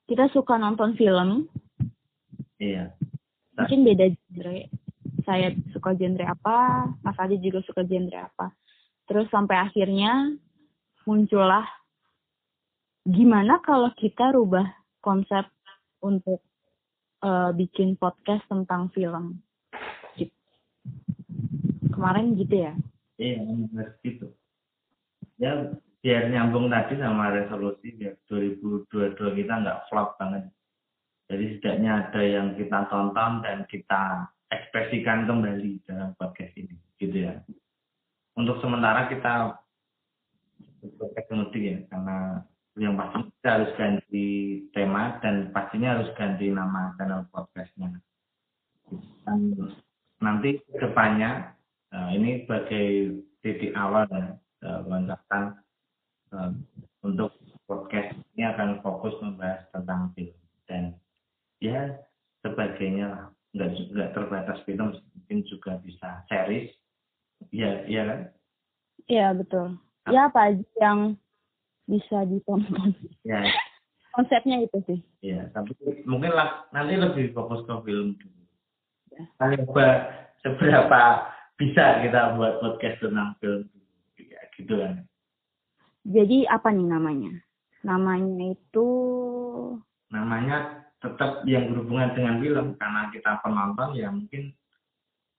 Kita 0.06 0.30
suka 0.30 0.58
nonton 0.58 0.99
film. 0.99 1.46
Iya. 2.58 2.94
Mungkin 3.54 3.87
beda 3.87 4.06
genre. 4.11 4.58
Saya 5.25 5.56
suka 5.73 5.96
genre 5.96 6.26
apa, 6.26 6.90
Mas 7.00 7.16
Adi 7.16 7.40
juga 7.40 7.64
suka 7.64 7.87
genre 7.87 8.18
apa. 8.18 8.52
Terus 9.08 9.30
sampai 9.30 9.56
akhirnya 9.56 10.37
muncullah 11.08 11.64
gimana 13.04 13.61
kalau 13.61 13.92
kita 13.96 14.32
rubah 14.32 14.64
konsep 15.04 15.45
untuk 16.00 16.40
uh, 17.21 17.52
bikin 17.52 17.97
podcast 18.00 18.45
tentang 18.49 18.88
film 18.97 19.45
kemarin 22.04 22.36
gitu 22.36 22.54
ya? 22.60 22.73
Iya 23.17 23.40
gitu. 24.04 24.28
Ya 25.40 25.73
biar 26.04 26.28
nyambung 26.28 26.69
tadi 26.69 27.00
sama 27.00 27.32
resolusi 27.32 27.97
biar 27.97 28.21
2022 28.28 29.40
kita 29.40 29.54
nggak 29.64 29.88
flop 29.88 30.21
banget. 30.21 30.52
Jadi 31.32 31.56
setidaknya 31.56 31.90
ada 32.04 32.21
yang 32.21 32.52
kita 32.60 32.93
tonton 32.93 33.40
dan 33.40 33.64
kita 33.73 34.28
ekspresikan 34.52 35.25
kembali 35.25 35.80
dalam 35.88 36.12
podcast 36.21 36.52
ini 36.60 36.76
gitu 37.00 37.25
ya. 37.25 37.40
Untuk 38.36 38.60
sementara 38.60 39.08
kita 39.08 39.56
podcast 41.00 41.56
ya 41.56 41.80
karena 41.88 42.45
yang 42.76 43.00
pasti 43.00 43.32
kita 43.40 43.49
harus 43.49 43.71
ganti 43.80 44.26
tema 44.76 45.17
dan 45.25 45.49
pastinya 45.56 45.97
harus 45.97 46.12
ganti 46.21 46.52
nama 46.52 46.93
channel 47.00 47.25
podcastnya. 47.32 47.97
Dan 49.25 49.56
nanti 50.21 50.60
ke 50.60 50.76
depannya 50.76 51.54
Nah, 51.95 52.11
ini 52.11 52.43
sebagai 52.43 53.23
titik 53.39 53.71
awal 53.78 54.02
ya, 54.11 54.35
lonjakan 54.83 55.63
uh, 56.35 56.50
untuk 57.07 57.30
podcast 57.71 58.19
ini 58.35 58.50
akan 58.50 58.83
fokus 58.83 59.15
membahas 59.23 59.63
tentang 59.71 60.11
film. 60.19 60.35
Dan 60.67 60.99
ya 61.63 61.95
sebagainya 62.43 63.07
lah. 63.07 63.25
Nggak 63.54 63.71
nggak 63.95 64.11
terbatas 64.19 64.59
film 64.67 64.99
mungkin 65.15 65.39
juga 65.47 65.78
bisa 65.87 66.26
series. 66.26 66.75
Ya 67.54 67.87
iya 67.87 68.02
kan? 68.11 68.21
Iya 69.07 69.28
betul. 69.39 69.78
Ya 70.11 70.26
apa 70.26 70.50
aja 70.50 70.67
yang 70.83 71.15
bisa 71.87 72.26
ditonton. 72.26 72.91
Ya. 73.23 73.39
Konsepnya 74.19 74.67
itu 74.67 74.83
sih. 74.91 74.99
Ya 75.23 75.47
tapi 75.54 75.78
mungkin 76.02 76.35
lah 76.35 76.67
nanti 76.75 76.99
lebih 76.99 77.30
fokus 77.30 77.63
ke 77.71 77.75
film 77.87 78.19
dulu. 78.19 78.43
Ya. 79.15 79.23
seberapa 80.43 81.02
bisa 81.54 82.02
kita 82.02 82.34
buat 82.34 82.58
podcast 82.58 82.99
tentang 82.99 83.38
film 83.38 83.71
ya, 84.19 84.40
gitu 84.58 84.75
kan. 84.75 85.06
Jadi 86.04 86.45
apa 86.50 86.69
nih 86.75 86.86
namanya? 86.90 87.32
Namanya 87.86 88.52
itu 88.52 88.88
namanya 90.10 90.86
tetap 90.99 91.47
yang 91.47 91.71
berhubungan 91.71 92.10
dengan 92.17 92.34
film. 92.43 92.67
Karena 92.76 93.02
kita 93.14 93.30
penonton 93.40 93.88
ya 93.95 94.08
mungkin 94.10 94.50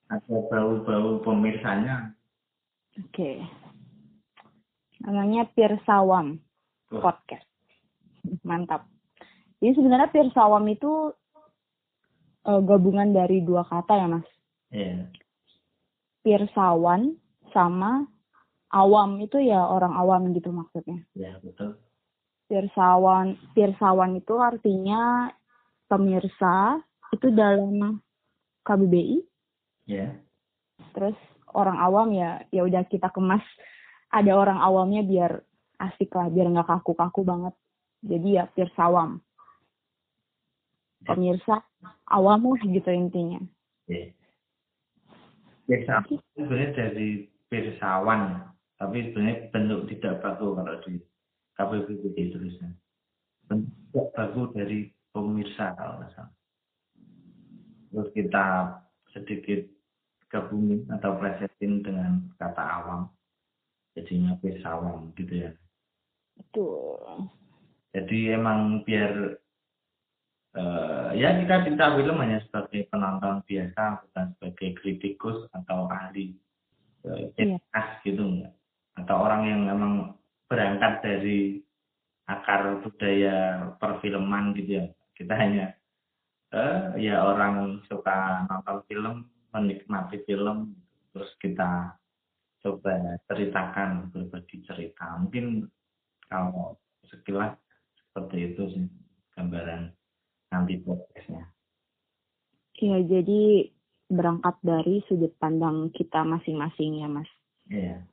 ada 0.08 0.36
bau-bau 0.47 1.19
pemirsanya. 1.21 2.15
Oke. 2.95 3.12
Okay. 3.12 3.38
namanya 5.04 5.45
Pirsawam 5.51 6.39
oh. 6.89 7.04
podcast. 7.04 7.45
Mantap. 8.41 8.88
Jadi 9.60 9.78
sebenarnya 9.78 10.10
Pirsawam 10.10 10.65
itu 10.71 11.13
uh, 12.47 12.62
gabungan 12.63 13.13
dari 13.13 13.43
dua 13.43 13.67
kata 13.67 13.93
ya 13.93 14.08
mas? 14.10 14.28
Iya. 14.71 15.06
Yeah 15.06 15.24
pirsawan 16.25 17.13
sama 17.53 18.09
awam 18.73 19.21
itu 19.21 19.38
ya 19.38 19.61
orang 19.61 19.93
awam 19.93 20.33
gitu 20.33 20.49
maksudnya. 20.49 21.05
Ya, 21.13 21.38
betul. 21.38 21.77
Pirsawan, 22.49 23.38
pirsawan 23.53 24.17
itu 24.17 24.33
artinya 24.41 25.29
pemirsa 25.85 26.81
itu 27.13 27.29
dalam 27.29 28.01
KBBI. 28.65 29.21
Ya. 29.85 30.17
Terus 30.97 31.15
orang 31.53 31.77
awam 31.77 32.09
ya 32.11 32.41
ya 32.49 32.65
udah 32.65 32.81
kita 32.89 33.13
kemas 33.13 33.45
ada 34.09 34.33
orang 34.33 34.57
awamnya 34.57 35.05
biar 35.05 35.31
asik 35.77 36.09
lah, 36.17 36.33
biar 36.33 36.49
nggak 36.49 36.65
kaku-kaku 36.65 37.21
banget. 37.21 37.53
Jadi 38.01 38.41
ya 38.41 38.49
pirsawam. 38.49 39.21
Ya. 41.05 41.13
Pemirsa 41.13 41.61
awam 42.09 42.49
lah 42.49 42.61
gitu 42.65 42.89
intinya. 42.89 43.41
Ya 45.65 45.82
Pirsawan 45.82 46.21
sebenarnya 46.38 46.69
dari 46.78 47.10
pirsawan, 47.49 48.21
tapi 48.78 48.97
sebenarnya 49.10 49.49
bentuk 49.49 49.89
tidak 49.89 50.21
baku 50.21 50.54
kalau 50.54 50.78
di 50.86 51.01
KPPBD 51.58 52.17
tulisnya. 52.38 52.69
Bentuk 53.49 53.73
tidak 53.89 54.08
baku 54.13 54.41
dari 54.54 54.93
pemirsa 55.10 55.73
kalau 55.73 55.97
nggak 55.97 56.12
salah. 56.13 56.34
Terus 57.89 58.10
kita 58.13 58.45
sedikit 59.15 59.62
gabungin 60.30 60.86
atau 60.91 61.17
plesetin 61.17 61.82
dengan 61.82 62.30
kata 62.38 62.62
awam, 62.62 63.10
jadinya 63.97 64.38
pirsawan 64.43 65.15
gitu 65.17 65.49
ya. 65.49 65.51
Betul. 66.36 67.32
Jadi 67.95 68.36
emang 68.36 68.84
biar 68.84 69.39
uh, 70.56 71.12
ya 71.13 71.36
kita 71.44 71.68
cinta 71.68 71.94
film 71.96 72.18
hanya 72.20 72.39
sebagai 72.48 72.88
penonton 72.89 73.44
biasa 73.46 74.04
bukan 74.08 74.26
sebagai 74.39 74.70
kritikus 74.82 75.46
atau 75.52 75.88
ahli 75.91 76.36
uh, 77.06 77.30
yeah. 77.38 77.88
gitu 78.02 78.24
enggak 78.24 78.56
atau 78.96 79.15
orang 79.28 79.41
yang 79.46 79.62
memang 79.68 80.15
berangkat 80.48 81.04
dari 81.04 81.60
akar 82.26 82.82
budaya 82.82 83.70
perfilman 83.78 84.56
gitu 84.58 84.82
ya. 84.82 84.86
Kita 85.15 85.34
hanya 85.36 85.76
uh, 86.56 86.96
ya 87.00 87.22
orang 87.22 87.84
suka 87.88 88.48
nonton 88.50 88.78
film 88.88 89.15
menikmati 89.52 90.24
film 90.28 90.76
terus 91.15 91.32
kita 91.39 91.96
coba 92.60 93.20
ceritakan 93.32 94.12
berbagi 94.12 94.65
cerita. 94.65 95.15
Mungkin 95.22 95.70
kalau 96.28 96.76
sekilas 97.08 97.56
seperti 98.10 98.52
itu 98.52 98.62
sih 98.74 98.86
gambaran 99.38 99.94
nanti 100.51 100.79
podcastnya. 100.81 101.49
Iya, 102.75 102.97
jadi 103.08 103.71
berangkat 104.12 104.62
dari 104.62 105.01
sudut 105.08 105.34
pandang 105.39 105.89
kita 105.95 106.21
masing-masing 106.27 107.01
ya, 107.01 107.08
Mas. 107.10 107.29
Iya. 107.71 108.05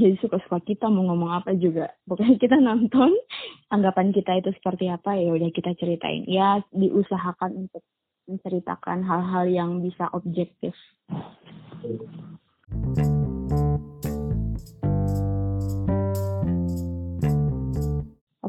Jadi 0.00 0.16
suka-suka 0.22 0.62
kita 0.64 0.88
mau 0.88 1.04
ngomong 1.12 1.42
apa 1.42 1.52
juga. 1.58 1.92
Pokoknya 2.08 2.38
kita 2.40 2.56
nonton, 2.56 3.12
anggapan 3.74 4.14
kita 4.14 4.38
itu 4.40 4.54
seperti 4.56 4.88
apa, 4.88 5.18
ya 5.18 5.34
udah 5.34 5.50
kita 5.52 5.76
ceritain. 5.76 6.24
Ya, 6.24 6.62
diusahakan 6.72 7.68
untuk 7.68 7.84
menceritakan 8.30 9.02
hal-hal 9.02 9.44
yang 9.50 9.70
bisa 9.82 10.06
objektif. 10.14 10.72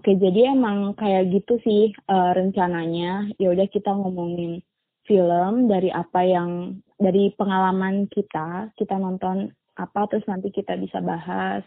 Oke, 0.02 0.18
jadi 0.18 0.58
emang 0.58 0.98
kayak 0.98 1.30
gitu 1.30 1.62
sih 1.62 1.94
uh, 2.10 2.34
rencananya. 2.34 3.30
Ya 3.38 3.54
udah 3.54 3.70
kita 3.70 3.94
ngomongin 3.94 4.66
film 5.06 5.70
dari 5.70 5.94
apa 5.94 6.26
yang 6.26 6.82
dari 6.98 7.30
pengalaman 7.38 8.10
kita, 8.10 8.74
kita 8.82 8.98
nonton 8.98 9.54
apa 9.78 10.10
terus 10.10 10.26
nanti 10.26 10.50
kita 10.50 10.74
bisa 10.82 11.06
bahas. 11.06 11.62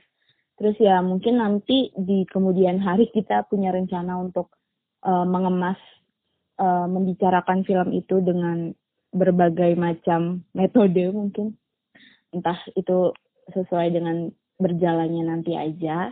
Terus 0.58 0.74
ya 0.82 0.98
mungkin 0.98 1.38
nanti 1.38 1.94
di 1.94 2.26
kemudian 2.26 2.82
hari 2.82 3.06
kita 3.14 3.46
punya 3.46 3.70
rencana 3.70 4.18
untuk 4.18 4.50
uh, 5.06 5.22
mengemas 5.22 5.78
uh, 6.58 6.90
membicarakan 6.90 7.62
film 7.62 7.94
itu 7.94 8.18
dengan 8.18 8.74
berbagai 9.14 9.78
macam 9.78 10.42
metode 10.58 11.06
mungkin. 11.14 11.54
Entah 12.34 12.58
itu 12.74 13.14
sesuai 13.54 13.94
dengan 13.94 14.26
berjalannya 14.58 15.22
nanti 15.22 15.54
aja. 15.54 16.10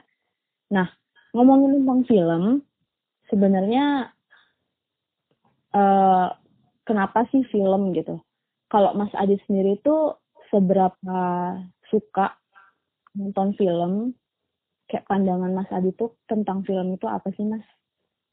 Nah, 0.71 1.02
ngomongin 1.33 1.83
tentang 1.83 2.01
film, 2.05 2.45
sebenarnya 3.33 4.13
uh, 5.73 6.29
kenapa 6.85 7.25
sih 7.33 7.43
film 7.49 7.97
gitu? 7.97 8.21
Kalau 8.69 8.97
Mas 8.97 9.13
Adi 9.17 9.37
sendiri 9.49 9.77
itu 9.81 10.17
seberapa 10.53 11.21
suka 11.89 12.37
nonton 13.17 13.57
film? 13.57 13.93
Kayak 14.89 15.09
pandangan 15.09 15.53
Mas 15.57 15.71
Adi 15.73 15.93
tuh 15.97 16.17
tentang 16.29 16.65
film 16.69 16.97
itu 16.97 17.09
apa 17.09 17.33
sih 17.33 17.45
Mas? 17.49 17.65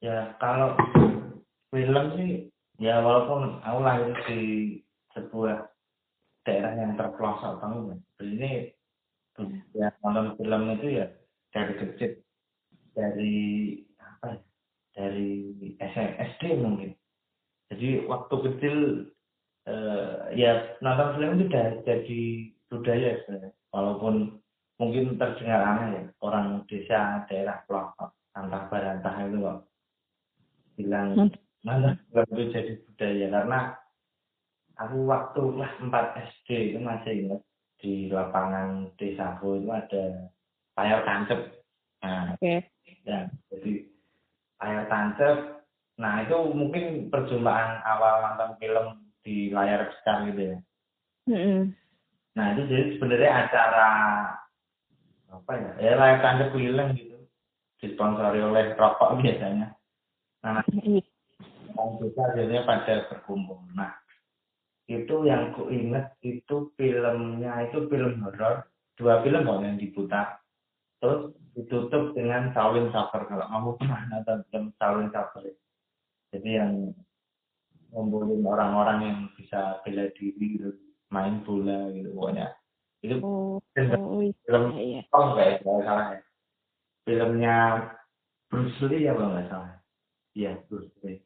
Ya 0.03 0.35
kalau 0.39 0.75
film 1.71 2.05
sih 2.19 2.51
ya 2.79 2.99
walaupun 3.03 3.63
aku 3.63 3.79
lahir 3.83 4.12
di 4.27 4.41
sebuah 5.15 5.67
daerah 6.47 6.71
yang 6.75 6.95
terpelosok 6.95 7.59
banget, 7.59 7.99
ini 8.23 8.51
ya 9.75 9.91
nonton 10.03 10.35
film 10.39 10.62
itu 10.75 10.88
ya 11.03 11.07
dari 11.51 11.73
kecil 11.79 12.12
dari 12.99 13.39
apa 13.95 14.35
ya 14.35 14.39
dari 14.99 15.31
SD 15.79 16.59
mungkin. 16.59 16.91
Jadi 17.71 18.03
waktu 18.03 18.35
kecil 18.35 18.75
eh, 19.63 20.15
ya 20.35 20.75
nonton 20.83 21.15
film 21.15 21.31
itu 21.39 21.43
udah 21.47 21.67
jadi 21.88 22.21
budaya 22.67 23.09
sebenarnya. 23.23 23.51
Walaupun 23.71 24.15
mungkin 24.81 25.15
terdengar 25.15 25.62
aneh 25.63 25.88
ya 25.95 26.03
orang 26.19 26.67
desa 26.67 27.23
daerah 27.31 27.63
pelosok 27.67 28.12
antah 28.35 28.63
barantah 28.71 29.15
itu 29.27 29.38
kok 29.43 29.59
bilang 30.79 31.07
hmm. 31.15 31.31
mana 31.63 31.95
itu 32.12 32.43
jadi 32.51 32.73
budaya. 32.83 33.25
Karena 33.31 33.59
aku 34.79 34.97
waktu 35.07 35.41
kelas 35.55 35.73
4 35.79 36.19
SD 36.27 36.49
itu 36.73 36.79
masih 36.83 37.13
ingat 37.23 37.41
di 37.79 38.12
lapangan 38.12 38.91
desaku 38.99 39.63
itu 39.63 39.69
ada 39.71 40.03
layar 40.75 40.99
tancap 41.07 41.59
nah 41.99 42.33
okay. 42.35 42.63
ya 43.03 43.27
jadi 43.51 43.89
layar 44.59 44.85
tancap. 44.91 45.38
Nah 45.99 46.23
itu 46.23 46.35
mungkin 46.55 47.12
perjumpaan 47.12 47.83
awal 47.83 48.23
nonton 48.23 48.51
film 48.59 48.88
di 49.23 49.51
layar 49.51 49.91
besar 49.91 50.27
gitu 50.31 50.41
ya. 50.55 50.57
Nah 52.35 52.45
itu 52.55 52.62
jadi 52.67 52.83
sebenarnya 52.95 53.31
acara 53.47 53.89
apa 55.29 55.51
ya 55.55 55.71
ya 55.79 55.91
layar 55.95 56.19
tancap 56.23 56.47
keliling 56.55 56.89
gitu. 56.95 57.17
Disponsori 57.79 58.43
oleh 58.43 58.75
rokok 58.75 59.19
biasanya. 59.23 59.75
Nah 60.43 60.63
orang 61.79 61.91
juga 62.03 62.23
jadinya 62.35 62.67
pada 62.67 63.07
berkumpul. 63.07 63.63
Nah 63.75 63.95
itu 64.89 65.15
yang 65.23 65.55
ku 65.55 65.71
inget 65.71 66.15
itu 66.23 66.71
filmnya 66.75 67.63
itu 67.67 67.88
film 67.88 68.23
horor. 68.23 68.67
Dua 68.99 69.23
film 69.23 69.47
kok 69.47 69.63
yang 69.63 69.79
diputar. 69.79 70.43
Terus 70.99 71.31
ditutup 71.60 72.15
dengan 72.15 72.56
Shaolin 72.56 72.88
Soccer 72.95 73.28
kalau 73.28 73.45
kamu 73.52 73.69
pernah 73.76 74.00
nonton 74.08 74.39
film 74.48 74.65
Shaolin 74.80 75.12
Soccer 75.12 75.43
jadi 76.30 76.50
yang 76.62 76.93
ngumpulin 77.89 78.45
orang-orang 78.45 79.00
yang 79.02 79.19
bisa 79.34 79.82
bela 79.82 80.06
diri 80.13 80.62
gitu, 80.62 80.69
main 81.10 81.41
bola 81.41 81.89
gitu 81.89 82.13
pokoknya. 82.13 82.54
Itu 83.02 83.15
oh, 83.24 83.58
film, 83.74 83.89
oh, 83.98 84.22
iya, 84.22 84.36
film 84.45 84.63
iya. 84.78 85.02
oh 85.15 85.24
enggak 85.34 85.48
ya 85.48 85.58
kalau 85.63 85.82
salah 85.82 86.06
ya. 86.13 86.19
Filmnya 87.08 87.56
Bruce 88.52 88.82
Lee 88.86 89.08
ya 89.08 89.12
kalau 89.17 89.30
nggak 89.34 89.48
salah? 89.50 89.74
Iya 90.38 90.52
Bruce 90.69 90.98
Lee. 91.02 91.19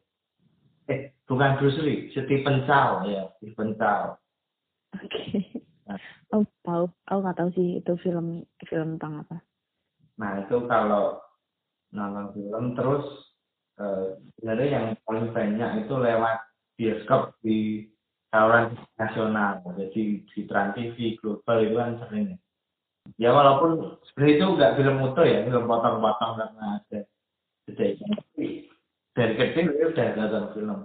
Eh 0.87 1.11
bukan 1.27 1.59
Bruce 1.59 1.81
Lee 1.83 2.07
Stephen 2.15 2.63
Chow. 2.63 3.03
Ya 3.09 3.27
Stephen 3.41 3.75
Chow. 3.75 4.15
Oke. 4.95 5.09
Okay. 5.09 5.27
nah. 5.89 5.99
oh 6.31 6.47
tahu 6.63 6.85
aku 7.09 7.19
nggak 7.19 7.37
tahu 7.41 7.49
sih 7.57 7.69
itu 7.83 7.93
film 7.99 8.47
film 8.69 8.95
tentang 8.95 9.27
apa 9.27 9.43
nah 10.19 10.41
itu 10.45 10.55
kalau 10.69 11.19
nonton 11.93 12.33
film 12.33 12.65
terus 12.73 13.05
eh, 13.81 14.17
sebenarnya 14.37 14.67
yang 14.69 14.85
paling 15.05 15.27
banyak 15.33 15.85
itu 15.85 15.93
lewat 15.93 16.37
bioskop 16.77 17.37
di 17.45 17.87
saluran 18.33 18.73
nasional. 18.97 19.61
Jadi 19.77 20.25
di 20.25 20.41
Trans 20.49 20.73
TV 20.73 21.21
global 21.21 21.57
itu 21.61 21.75
kan 21.77 22.01
sering. 22.01 22.33
Ya 23.21 23.29
walaupun 23.29 24.01
sebenarnya 24.09 24.33
itu 24.33 24.45
nggak 24.57 24.75
film 24.81 24.97
utuh 25.05 25.25
ya 25.27 25.45
film 25.45 25.69
potong-potong 25.69 26.33
karena 26.39 26.65
ada 26.81 26.99
jeda 27.69 27.85
dari 29.13 29.33
kecil 29.37 29.65
dia 29.77 29.85
udah 29.93 30.07
nonton 30.17 30.45
film. 30.57 30.79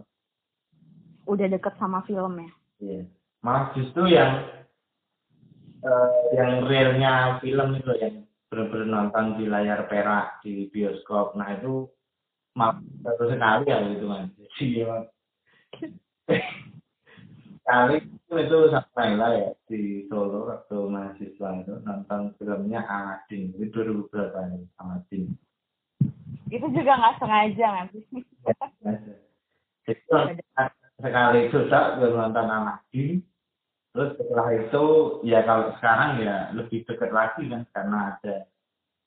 Udah 1.25 1.47
deket 1.49 1.75
sama 1.81 2.05
film 2.05 2.37
ya? 2.37 2.51
Iya. 2.85 3.03
Malah 3.41 3.73
justru 3.73 4.13
yang 4.13 4.45
uh, 5.81 6.11
yang 6.37 6.69
realnya 6.69 7.41
film 7.41 7.81
itu 7.81 7.93
yang 7.97 8.28
benar-benar 8.49 8.89
nonton 8.89 9.37
di 9.41 9.45
layar 9.47 9.87
perak 9.87 10.41
di 10.41 10.69
bioskop. 10.73 11.37
Nah 11.37 11.53
itu 11.57 11.89
malah 12.59 12.83
baru 13.07 13.25
sekali 13.31 13.71
ya 13.71 13.79
gitu 13.87 14.07
kan 14.11 14.25
jadi 14.35 14.67
ya 14.83 14.95
kali 17.63 17.97
itu 18.03 18.35
itu 18.35 18.59
lah 18.75 19.31
ya 19.31 19.51
di 19.71 20.03
Solo 20.11 20.51
waktu 20.51 20.79
mahasiswa 20.91 21.49
itu 21.63 21.75
nonton 21.87 22.35
filmnya 22.35 22.83
Aladin 22.83 23.55
itu 23.55 23.71
2000 23.71 24.11
berapa 24.11 24.39
nih 24.51 24.67
Aladin 24.83 25.25
itu 26.51 26.67
juga 26.75 26.93
nggak 26.99 27.17
sengaja 27.23 27.67
nanti 27.79 27.99
itu 29.87 30.17
sekali 30.99 31.41
susah 31.55 31.83
gue 32.03 32.11
nonton 32.11 32.47
Aladdin 32.51 33.23
terus 33.99 34.15
setelah 34.15 34.55
itu 34.55 34.85
ya 35.27 35.43
kalau 35.43 35.75
sekarang 35.75 36.23
ya 36.23 36.55
lebih 36.55 36.87
dekat 36.87 37.11
lagi 37.11 37.51
kan 37.51 37.67
karena 37.75 38.15
ada 38.15 38.47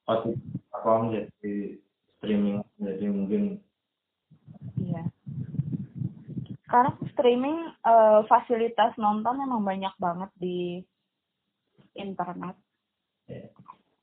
OTT 0.03 0.35
platform 0.67 1.15
jadi 1.15 1.79
streaming 2.19 2.59
jadi 2.75 3.05
mungkin 3.07 3.63
iya 4.83 5.07
sekarang 6.67 6.99
streaming 7.15 7.71
uh, 7.87 8.27
fasilitas 8.27 8.91
nonton 8.99 9.39
memang 9.39 9.63
banyak 9.63 9.95
banget 9.95 10.27
di 10.35 10.83
internet 11.95 12.59
yeah. 13.31 13.47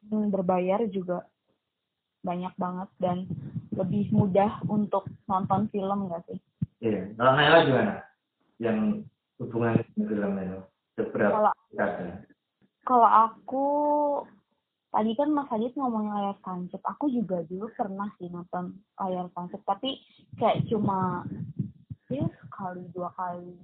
berbayar 0.09 0.89
juga 0.89 1.29
banyak 2.25 2.57
banget 2.57 2.89
dan 2.97 3.29
lebih 3.77 4.09
mudah 4.09 4.65
untuk 4.73 5.05
nonton 5.29 5.69
film 5.69 6.09
nggak 6.11 6.25
sih? 6.27 6.39
Iya. 6.83 7.15
Kalau 7.15 7.33
Naila 7.39 7.59
gimana? 7.63 7.95
Yang 8.59 9.07
hubungan 9.39 9.79
film 9.95 10.33
itu 10.43 10.61
seberapa 10.99 11.31
kalau, 11.31 11.55
kalau 12.83 13.11
aku 13.31 13.67
tadi 14.91 15.15
kan 15.15 15.31
Mas 15.31 15.47
Adit 15.55 15.73
ngomongin 15.79 16.11
layar 16.11 16.37
tancap, 16.43 16.83
aku 16.83 17.07
juga 17.15 17.47
dulu 17.47 17.71
pernah 17.79 18.11
sih 18.19 18.27
nonton 18.27 18.75
layar 18.99 19.31
tancap, 19.31 19.63
tapi 19.63 20.03
kayak 20.35 20.67
cuma 20.67 21.23
ya 22.11 22.27
sekali 22.43 22.83
dua 22.91 23.15
kali 23.15 23.55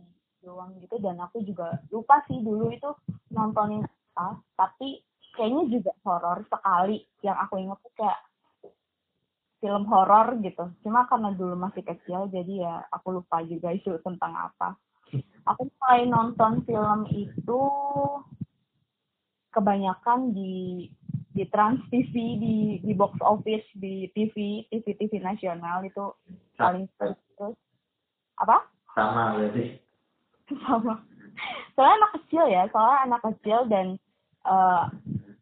doang 0.45 0.77
gitu. 0.79 1.01
Dan 1.01 1.19
aku 1.19 1.43
juga 1.43 1.81
lupa 1.89 2.23
sih 2.31 2.39
dulu 2.39 2.71
itu 2.71 2.93
nontonin 3.33 3.83
apa, 4.15 4.39
tapi 4.55 5.03
kayaknya 5.35 5.81
juga 5.81 5.93
horor 6.07 6.47
sekali. 6.47 7.03
Yang 7.25 7.37
aku 7.49 7.55
ingat 7.59 7.79
tuh 7.81 7.95
kayak 7.97 8.21
film 9.65 9.89
horor 9.89 10.37
gitu. 10.45 10.65
Cuma 10.85 11.09
karena 11.09 11.33
dulu 11.33 11.57
masih 11.57 11.81
kecil 11.81 12.29
jadi 12.29 12.69
ya 12.69 12.75
aku 12.93 13.17
lupa 13.17 13.41
juga 13.49 13.73
isu 13.73 13.97
tentang 14.05 14.37
apa. 14.37 14.77
Aku 15.45 15.69
mulai 15.69 16.09
nonton 16.09 16.65
film 16.65 17.05
itu 17.13 17.61
kebanyakan 19.53 20.33
di 20.33 20.89
di 21.35 21.45
Trans 21.51 21.83
TV, 21.91 22.39
di 22.39 22.57
di 22.81 22.93
box 22.95 23.19
office, 23.21 23.67
di 23.77 24.07
TV, 24.15 24.67
TV 24.71 24.87
TV 24.97 25.13
nasional 25.19 25.83
itu 25.83 26.15
paling 26.55 26.87
terus. 26.97 27.55
Apa? 28.39 28.67
Sama 28.95 29.39
berarti. 29.39 29.79
Sama. 30.63 31.03
Soalnya 31.75 31.95
anak 31.99 32.13
kecil 32.23 32.45
ya, 32.47 32.63
soalnya 32.71 32.99
anak 33.11 33.21
kecil 33.27 33.67
dan 33.67 33.99
uh, 34.47 34.87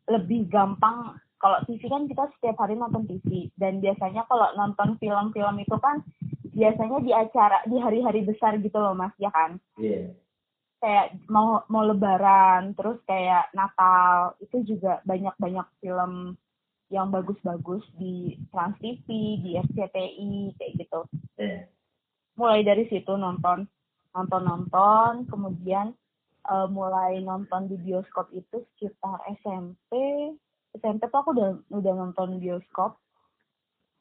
lebih 0.08 0.48
gampang 0.48 1.20
kalau 1.42 1.58
TV 1.66 1.90
kan 1.90 2.06
kita 2.06 2.24
setiap 2.38 2.56
hari 2.62 2.78
nonton 2.78 3.04
TV 3.04 3.50
dan 3.58 3.82
biasanya 3.82 4.22
kalau 4.30 4.46
nonton 4.54 4.94
film-film 5.02 5.58
itu 5.58 5.76
kan 5.82 5.98
biasanya 6.52 6.98
di 7.00 7.12
acara 7.12 7.58
di 7.64 7.76
hari-hari 7.80 8.28
besar 8.28 8.60
gitu 8.60 8.76
loh 8.76 8.92
mas 8.92 9.12
ya 9.16 9.32
kan 9.32 9.56
yeah. 9.80 10.12
kayak 10.78 11.16
mau 11.32 11.64
mau 11.72 11.84
lebaran 11.84 12.76
terus 12.76 13.00
kayak 13.08 13.48
Natal 13.56 14.36
itu 14.40 14.76
juga 14.76 15.00
banyak-banyak 15.08 15.66
film 15.80 16.36
yang 16.92 17.08
bagus-bagus 17.08 17.80
di 17.96 18.36
Trans 18.52 18.76
TV, 18.76 19.40
di 19.40 19.56
SCTI 19.56 20.52
kayak 20.60 20.72
gitu. 20.76 21.00
Iya. 21.40 21.64
Mulai 22.36 22.60
dari 22.68 22.84
situ 22.92 23.16
nonton, 23.16 23.64
nonton-nonton, 24.12 25.24
kemudian 25.32 25.96
uh, 26.52 26.68
mulai 26.68 27.24
nonton 27.24 27.72
di 27.72 27.80
bioskop 27.80 28.28
itu 28.36 28.60
sekitar 28.76 29.24
SMP. 29.40 29.90
SMP 30.76 31.08
tuh 31.08 31.18
aku 31.24 31.32
udah 31.32 31.50
udah 31.72 31.92
nonton 31.96 32.36
bioskop 32.36 33.00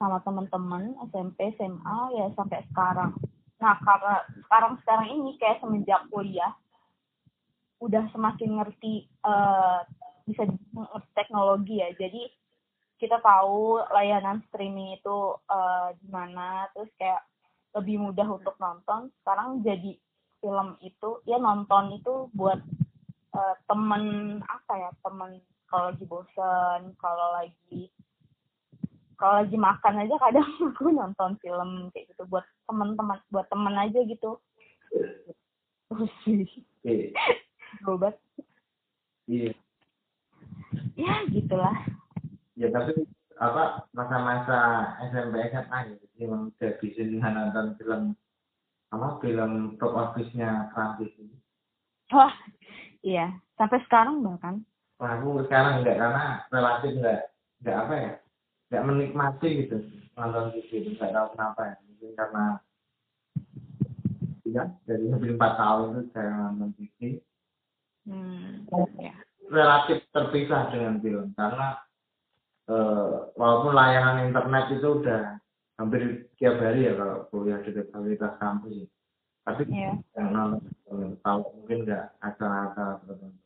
sama 0.01 0.17
teman-teman 0.25 0.97
SMP, 1.13 1.53
SMA 1.61 1.99
ya 2.17 2.33
sampai 2.33 2.65
sekarang. 2.73 3.13
Nah, 3.61 3.77
karena 3.85 4.25
sekarang 4.49 4.73
sekarang 4.81 5.07
ini 5.13 5.37
kayak 5.37 5.61
semenjak 5.61 6.01
kuliah 6.09 6.57
udah 7.77 8.09
semakin 8.09 8.57
ngerti 8.57 9.05
uh, 9.21 9.85
bisa 10.25 10.49
teknologi 11.13 11.85
ya. 11.85 11.93
Jadi 11.93 12.25
kita 12.97 13.21
tahu 13.21 13.81
layanan 13.93 14.41
streaming 14.49 14.97
itu 14.97 15.37
uh, 15.49 15.89
mana 16.09 16.69
terus 16.73 16.89
kayak 16.97 17.21
lebih 17.73 17.97
mudah 17.97 18.29
untuk 18.29 18.53
nonton 18.61 19.09
sekarang 19.21 19.65
jadi 19.65 19.97
film 20.37 20.77
itu 20.85 21.17
ya 21.25 21.41
nonton 21.41 21.97
itu 21.97 22.29
buat 22.37 22.61
uh, 23.33 23.55
temen 23.65 24.37
apa 24.45 24.73
ya 24.77 24.89
temen 25.01 25.41
kalau 25.65 25.89
lagi 25.89 26.05
bosen 26.05 26.81
kalau 27.01 27.27
lagi 27.41 27.89
kalau 29.21 29.45
lagi 29.45 29.53
makan 29.53 30.01
aja 30.01 30.15
kadang 30.17 30.49
aku 30.73 30.89
nonton 30.89 31.37
film 31.45 31.93
kayak 31.93 32.09
gitu 32.09 32.25
buat 32.25 32.41
teman-teman 32.65 33.21
buat 33.29 33.45
temen 33.53 33.77
aja 33.77 34.01
gitu. 34.01 34.41
Terus 35.93 36.11
sih 36.25 36.49
berobat 37.85 38.17
iya. 39.29 39.53
Ya 40.97 41.13
gitulah. 41.29 41.77
Ya 42.57 42.73
tapi 42.73 43.05
apa 43.37 43.85
masa-masa 43.93 44.57
SMP 45.13 45.37
SMA 45.53 45.77
jadi 45.93 46.05
memang 46.17 46.49
udah 46.49 46.71
bisa 46.81 47.01
nonton 47.05 47.77
film 47.77 48.01
apa 48.91 49.07
film 49.21 49.77
top 49.77 49.93
office-nya 49.93 50.73
Prancis 50.73 51.13
ini. 51.21 51.37
Wah 52.09 52.33
iya. 53.05 53.37
Sampai 53.55 53.85
sekarang 53.85 54.25
bahkan. 54.25 54.65
Wah, 54.97 55.21
aku 55.21 55.45
sekarang 55.45 55.85
enggak 55.85 56.01
karena 56.01 56.25
relatif 56.49 56.91
enggak 56.97 57.19
enggak 57.61 57.77
apa 57.77 57.93
ya 57.93 58.11
enggak 58.71 58.87
menikmati 58.87 59.67
gitu 59.67 59.83
nonton 60.15 60.55
TV 60.55 60.69
itu. 60.79 60.89
Enggak 60.95 61.11
tahu 61.11 61.27
kenapa 61.35 61.61
ya. 61.67 61.75
Mungkin 61.83 62.09
karena 62.15 62.45
ya 64.47 64.63
dari 64.87 65.05
lebih 65.11 65.35
empat 65.35 65.53
tahun 65.59 65.85
itu 65.91 66.01
saya 66.15 66.31
nonton 66.31 66.69
TV 66.79 66.97
hmm, 68.07 68.67
ya. 68.99 69.15
relatif 69.51 70.07
terpisah 70.11 70.71
dengan 70.71 71.03
film 71.03 71.35
karena 71.35 71.67
uh, 72.71 73.31
walaupun 73.35 73.75
layanan 73.75 74.31
internet 74.31 74.71
itu 74.75 74.87
udah 75.03 75.35
hampir 75.75 76.31
tiap 76.39 76.55
hari 76.63 76.87
ya 76.87 76.95
kalau 76.95 77.27
kuliah 77.27 77.59
di 77.59 77.75
fasilitas 77.75 78.39
kampus. 78.39 78.87
Tapi 79.41 79.67
yeah. 79.67 79.99
yang 80.15 80.31
nonton 80.31 81.19
tahu 81.19 81.39
mungkin 81.59 81.83
nggak 81.83 82.15
acara-acara 82.23 83.03
tertentu 83.03 83.40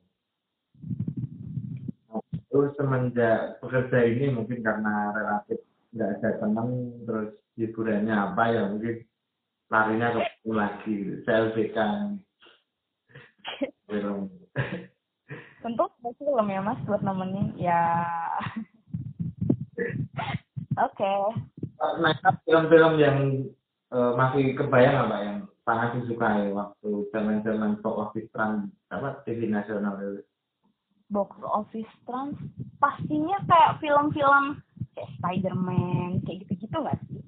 terus 2.56 2.72
semenjak 2.80 3.60
bekerja 3.60 4.00
ini 4.08 4.32
mungkin 4.32 4.64
karena 4.64 5.12
relatif 5.12 5.60
nggak 5.92 6.24
ada 6.24 6.30
teman 6.40 6.68
terus 7.04 7.36
hiburannya 7.60 8.16
apa 8.16 8.44
ya 8.48 8.64
mungkin 8.72 8.96
larinya 9.68 10.08
ke 10.16 10.22
film 10.40 10.56
lagi. 10.56 10.96
CLBK 11.28 11.78
film 13.92 14.32
tentu 15.60 15.86
film 16.00 16.48
ya 16.48 16.62
mas 16.64 16.80
buat 16.88 17.04
nemenin 17.04 17.52
ya 17.60 18.00
Oke. 20.76 21.04
Okay. 21.04 21.20
Nah, 21.80 22.16
film-film 22.44 23.00
yang 23.00 23.48
uh, 23.96 24.12
masih 24.16 24.56
kebayang 24.56 25.08
apa 25.08 25.18
yang 25.24 25.38
sangat 25.64 26.00
disukai 26.00 26.52
waktu 26.52 27.08
zaman-zaman 27.16 27.80
box 27.80 27.96
office 28.12 28.28
trans 28.36 28.72
apa 28.92 29.24
TV 29.24 29.48
nasional 29.48 29.96
itu? 30.00 30.24
Box 31.16 31.32
office 31.48 31.94
trans 32.04 32.36
pastinya 32.84 33.40
kayak 33.48 33.80
film-film 33.80 34.60
kayak 34.92 35.12
Spider-Man 35.16 36.20
kayak 36.28 36.44
gitu-gitu 36.44 36.76
nggak 36.76 37.00
sih? 37.08 37.24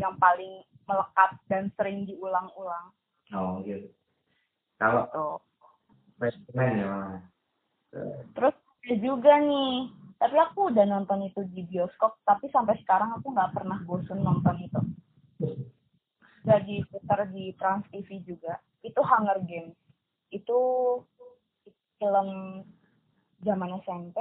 Yang 0.00 0.16
paling 0.16 0.64
melekat 0.88 1.30
dan 1.52 1.68
sering 1.76 2.08
diulang-ulang. 2.08 2.96
Oh 3.36 3.60
gitu. 3.68 3.92
Kalau 4.80 5.04
oh. 5.12 5.38
Spider-Man 6.16 6.72
ya. 6.80 6.96
Terus 8.32 8.56
ada 8.56 8.96
juga 9.02 9.32
nih 9.42 9.92
tapi 10.16 10.36
aku 10.40 10.72
udah 10.72 10.84
nonton 10.88 11.28
itu 11.28 11.44
di 11.52 11.66
bioskop 11.68 12.16
tapi 12.24 12.48
sampai 12.48 12.78
sekarang 12.80 13.12
aku 13.20 13.36
nggak 13.36 13.52
pernah 13.52 13.82
bosen 13.84 14.22
nonton 14.24 14.56
itu 14.64 14.80
jadi 16.46 16.76
putar 16.88 17.28
di 17.34 17.52
Trans 17.60 17.84
TV 17.92 18.24
juga 18.24 18.56
itu 18.80 18.96
Hunger 19.02 19.42
Games 19.44 19.76
itu 20.32 20.58
film 22.00 22.62
zaman 23.46 23.78
SMP 23.86 24.18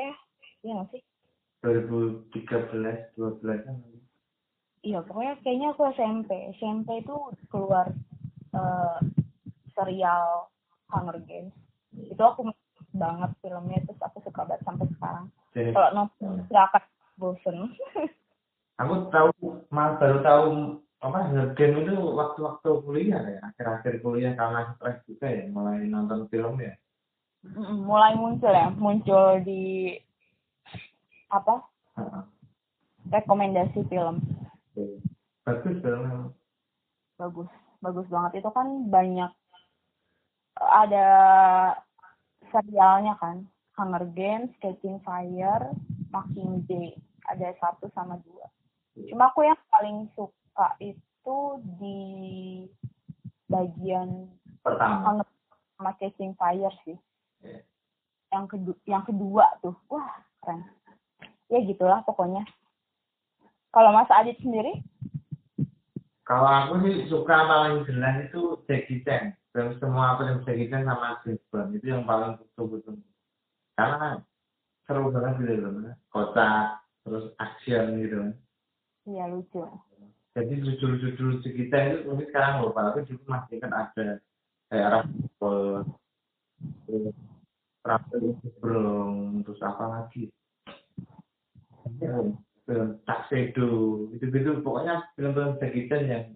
iya 0.61 0.77
nggak 0.77 0.89
sih? 0.93 1.01
2013 1.65 3.17
12 3.17 3.65
kan 3.65 3.75
iya 4.85 5.01
pokoknya 5.01 5.33
kayaknya 5.41 5.67
aku 5.73 5.89
SMP 5.97 6.29
SMP 6.61 7.01
itu 7.01 7.15
keluar 7.49 7.89
uh, 8.53 9.01
serial 9.73 10.47
Hunger 10.89 11.17
Games. 11.25 11.53
Itu 11.91 12.21
aku 12.21 12.53
banget 12.95 13.31
filmnya 13.43 13.83
terus 13.83 13.99
aku 13.99 14.23
suka 14.23 14.47
banget 14.47 14.63
sampai 14.63 14.87
sekarang. 14.95 15.25
Kalau 15.51 15.89
nonton 15.91 16.47
nggak 16.47 16.65
akan 16.71 16.83
bosen. 17.19 17.57
Aku 18.83 19.07
tahu 19.07 19.31
mal 19.71 19.95
baru 19.95 20.19
tahu 20.19 20.47
apa 20.99 21.31
game 21.55 21.87
itu 21.87 21.95
waktu-waktu 21.95 22.69
kuliah 22.83 23.23
ya 23.23 23.39
akhir-akhir 23.47 24.03
kuliah 24.03 24.35
karena 24.35 24.75
stres 24.75 24.99
juga 25.07 25.31
ya 25.31 25.47
mulai 25.47 25.87
nonton 25.87 26.27
film 26.27 26.59
ya 26.59 26.75
mulai 27.85 28.17
muncul 28.17 28.49
ya 28.49 28.73
muncul 28.73 29.39
di 29.45 29.93
apa? 31.29 31.61
Rekomendasi 33.11 33.85
film. 33.85 34.23
Bagus 35.45 35.77
film 35.79 36.33
bagus 37.15 37.47
bagus 37.79 38.07
banget. 38.11 38.43
Itu 38.43 38.49
kan 38.51 38.87
banyak 38.91 39.31
ada 40.59 41.07
serialnya 42.51 43.15
kan. 43.19 43.47
Hunger 43.75 44.07
Games, 44.15 44.55
Catching 44.63 45.03
Fire, 45.03 45.75
Mockingjay. 46.07 46.95
Ada 47.27 47.51
satu 47.59 47.91
sama 47.91 48.15
dua. 48.23 48.47
Cuma 49.11 49.27
aku 49.27 49.43
yang 49.43 49.59
paling 49.67 50.07
suka 50.15 50.79
itu 50.79 51.37
di 51.75 51.99
bagian 53.51 54.31
pertama. 54.63 55.27
Sama 55.75 55.91
Catching 55.99 56.39
Fire 56.39 56.71
sih. 56.87 56.95
Yang 58.33 58.45
kedua, 58.51 58.77
yang 58.89 59.03
kedua 59.05 59.45
tuh, 59.63 59.75
wah 59.87 60.23
keren. 60.43 60.65
Ya 61.47 61.59
gitulah 61.61 62.01
pokoknya. 62.03 62.43
Kalau 63.69 63.91
Mas 63.91 64.09
Adit 64.09 64.39
sendiri? 64.41 64.81
Kalau 66.25 66.47
aku 66.49 66.81
sih 66.87 67.05
suka 67.05 67.45
paling 67.45 67.85
jelas 67.85 68.25
itu 68.25 68.57
Jackie 68.65 69.05
Chan. 69.05 69.37
Dan 69.53 69.77
semua 69.77 70.17
film 70.17 70.41
Jackie 70.43 70.67
Chan 70.67 70.83
sama 70.83 71.21
James 71.21 71.43
Bond 71.53 71.77
itu 71.77 71.85
yang 71.93 72.03
paling 72.03 72.35
betul-betul 72.41 72.97
karena 73.75 74.23
seru 74.87 75.11
banget 75.11 75.35
gitu 75.43 75.67
loh 75.67 75.95
kocak 76.09 76.79
terus 77.03 77.25
action 77.37 77.99
gitu 77.99 78.17
iya 79.05 79.27
lucu 79.27 79.67
jadi 80.35 80.51
judul-judul 80.51 81.43
kita 81.43 81.77
itu 81.91 81.97
mungkin 82.07 82.27
sekarang 82.31 82.63
lupa 82.63 82.91
tapi 82.91 83.07
dulu 83.07 83.23
masih 83.27 83.59
kan 83.59 83.71
ada 83.71 84.07
kayak 84.71 84.89
Raffle 84.91 85.83
Brong 88.59 89.45
terus 89.45 89.61
apa 89.61 89.85
lagi? 89.85 90.33
Film 92.65 92.97
Tuxedo 93.05 93.69
itu-gitu 94.17 94.65
pokoknya 94.65 95.05
film-film 95.13 95.61
Jackie 95.61 95.85
yang 95.85 96.33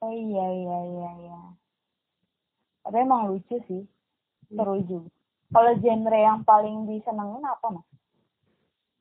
oh 0.00 0.08
iya 0.08 0.46
iya 0.48 0.78
iya 0.88 1.10
iya. 1.20 1.40
Tapi 2.80 2.96
emang 3.04 3.28
lucu 3.28 3.60
sih 3.68 3.84
seru 4.48 4.80
juga. 4.88 5.12
Kalau 5.50 5.76
genre 5.82 6.16
yang 6.16 6.40
paling 6.48 6.88
disenengin 6.88 7.44
apa 7.44 7.66
mas? 7.76 7.86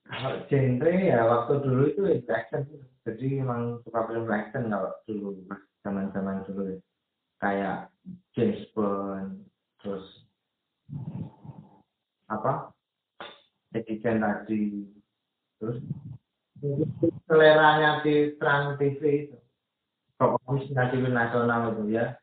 Kalau 0.03 0.35
genre 0.51 0.91
ya 0.91 1.19
waktu 1.23 1.53
dulu 1.63 1.83
itu 1.87 2.01
action 2.27 2.67
jadi 3.07 3.39
emang 3.39 3.79
suka 3.87 4.03
film 4.11 4.27
action 4.27 4.67
kalau 4.67 4.91
dulu 5.07 5.39
pas 5.47 5.61
zaman 5.87 6.11
zaman 6.11 6.43
dulu. 6.43 6.75
Ya. 6.75 6.79
kayak 7.39 7.77
James 8.35 8.67
Bond 8.75 9.47
terus 9.79 10.03
apa? 12.29 12.71
Chan 13.73 14.17
tadi. 14.21 14.87
Terus? 15.59 15.77
Seleranya 17.27 18.01
di 18.05 18.37
Trans 18.37 18.77
TV 18.79 19.27
itu. 19.27 19.37
Komisi 20.19 20.75
TV 20.75 21.03
nasional 21.09 21.75
itu 21.75 21.95
ya? 21.95 22.15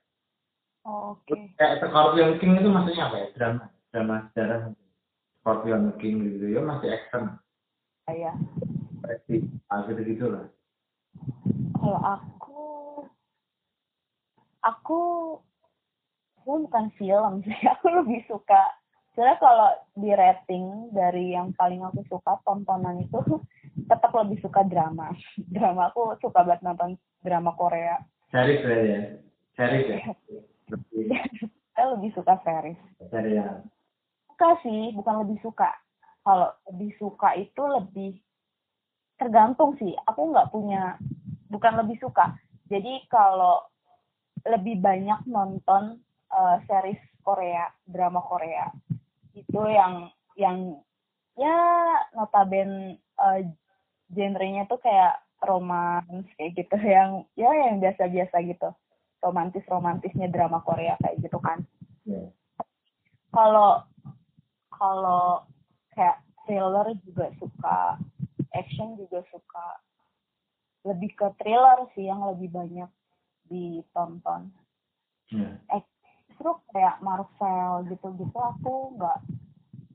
Oke. 0.86 1.34
Okay. 1.34 1.42
Kayak 1.58 1.86
Scorpion 1.86 2.38
King 2.38 2.60
itu 2.60 2.68
maksudnya 2.70 3.10
apa 3.10 3.16
ya? 3.18 3.26
Drama 3.34 3.64
drama 3.90 4.16
sejarah. 4.30 4.60
Scorpion 5.40 5.82
King 5.98 6.16
gitu 6.36 6.56
ya 6.56 6.60
masih 6.62 6.94
action. 6.94 7.40
Iya. 8.06 8.32
Depresi 9.02 9.46
ah, 9.70 9.82
gitu 9.86 10.02
gitu 10.02 10.26
lah 10.30 10.46
kalau 11.86 12.00
aku 12.02 12.62
aku 14.66 15.00
aku 16.42 16.62
bukan 16.66 16.90
film 16.98 17.42
sih. 17.46 17.54
Aku 17.78 17.86
lebih 17.90 18.26
suka 18.26 18.58
sebenarnya 19.16 19.40
kalau 19.40 19.70
di 19.96 20.12
rating 20.12 20.92
dari 20.92 21.32
yang 21.32 21.48
paling 21.56 21.80
aku 21.80 22.04
suka 22.04 22.36
tontonan 22.44 23.00
itu 23.00 23.16
tetap 23.90 24.12
lebih 24.12 24.36
suka 24.44 24.60
drama. 24.68 25.08
Drama 25.56 25.88
aku 25.88 26.20
suka 26.20 26.44
banget 26.44 26.60
nonton 26.60 27.00
drama 27.24 27.56
Korea. 27.56 27.96
Series 28.28 28.60
ya. 28.60 29.00
Series 29.56 29.86
ya? 29.88 29.98
Lebih 30.68 31.04
saya 31.72 31.86
lebih 31.96 32.12
suka 32.12 32.36
series. 32.44 32.76
Series 33.08 33.40
ya. 33.40 33.64
Suka 34.28 34.60
sih 34.60 34.92
bukan 34.92 35.24
lebih 35.24 35.40
suka. 35.40 35.72
Kalau 36.20 36.52
lebih 36.68 36.92
suka 37.00 37.32
itu 37.40 37.62
lebih 37.64 38.20
tergantung 39.16 39.80
sih. 39.80 39.96
Aku 40.12 40.28
nggak 40.28 40.52
punya 40.52 41.00
bukan 41.48 41.72
lebih 41.80 41.96
suka. 42.04 42.36
Jadi 42.68 43.08
kalau 43.08 43.64
lebih 44.44 44.76
banyak 44.76 45.24
nonton 45.24 46.04
uh, 46.36 46.60
series 46.68 47.00
Korea 47.24 47.72
drama 47.88 48.20
Korea 48.20 48.68
itu 49.36 49.60
yang 49.68 50.08
yang 50.40 50.80
ya 51.36 51.56
notaben 52.16 52.96
uh, 53.20 53.40
genrenya 54.08 54.64
tuh 54.64 54.80
kayak 54.80 55.20
romans 55.44 56.24
kayak 56.40 56.56
gitu 56.56 56.76
yang 56.96 57.28
ya 57.36 57.52
yang 57.52 57.78
biasa-biasa 57.78 58.40
gitu 58.48 58.72
romantis 59.20 59.64
romantisnya 59.68 60.32
drama 60.32 60.64
Korea 60.64 60.96
kayak 61.04 61.20
gitu 61.20 61.36
kan 61.40 61.60
yeah. 62.08 62.32
kalau 63.32 63.84
kalau 64.72 65.44
kayak 65.92 66.20
thriller 66.44 66.92
juga 67.04 67.32
suka 67.36 68.00
action 68.56 68.96
juga 68.96 69.24
suka 69.28 69.66
lebih 70.86 71.12
ke 71.18 71.26
thriller 71.42 71.90
sih 71.92 72.06
yang 72.08 72.22
lebih 72.24 72.48
banyak 72.52 72.88
ditonton 73.50 74.52
yeah. 75.32 75.58
eh, 75.74 75.82
justru 76.36 76.52
kayak 76.68 77.00
Marvel 77.00 77.88
gitu-gitu 77.88 78.36
aku 78.36 78.92
nggak 79.00 79.24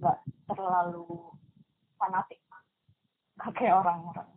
nggak 0.01 0.17
terlalu 0.49 1.06
fanatik. 2.01 2.41
Nggak 3.38 3.54
kayak 3.62 3.77
orang-orang. 3.86 4.30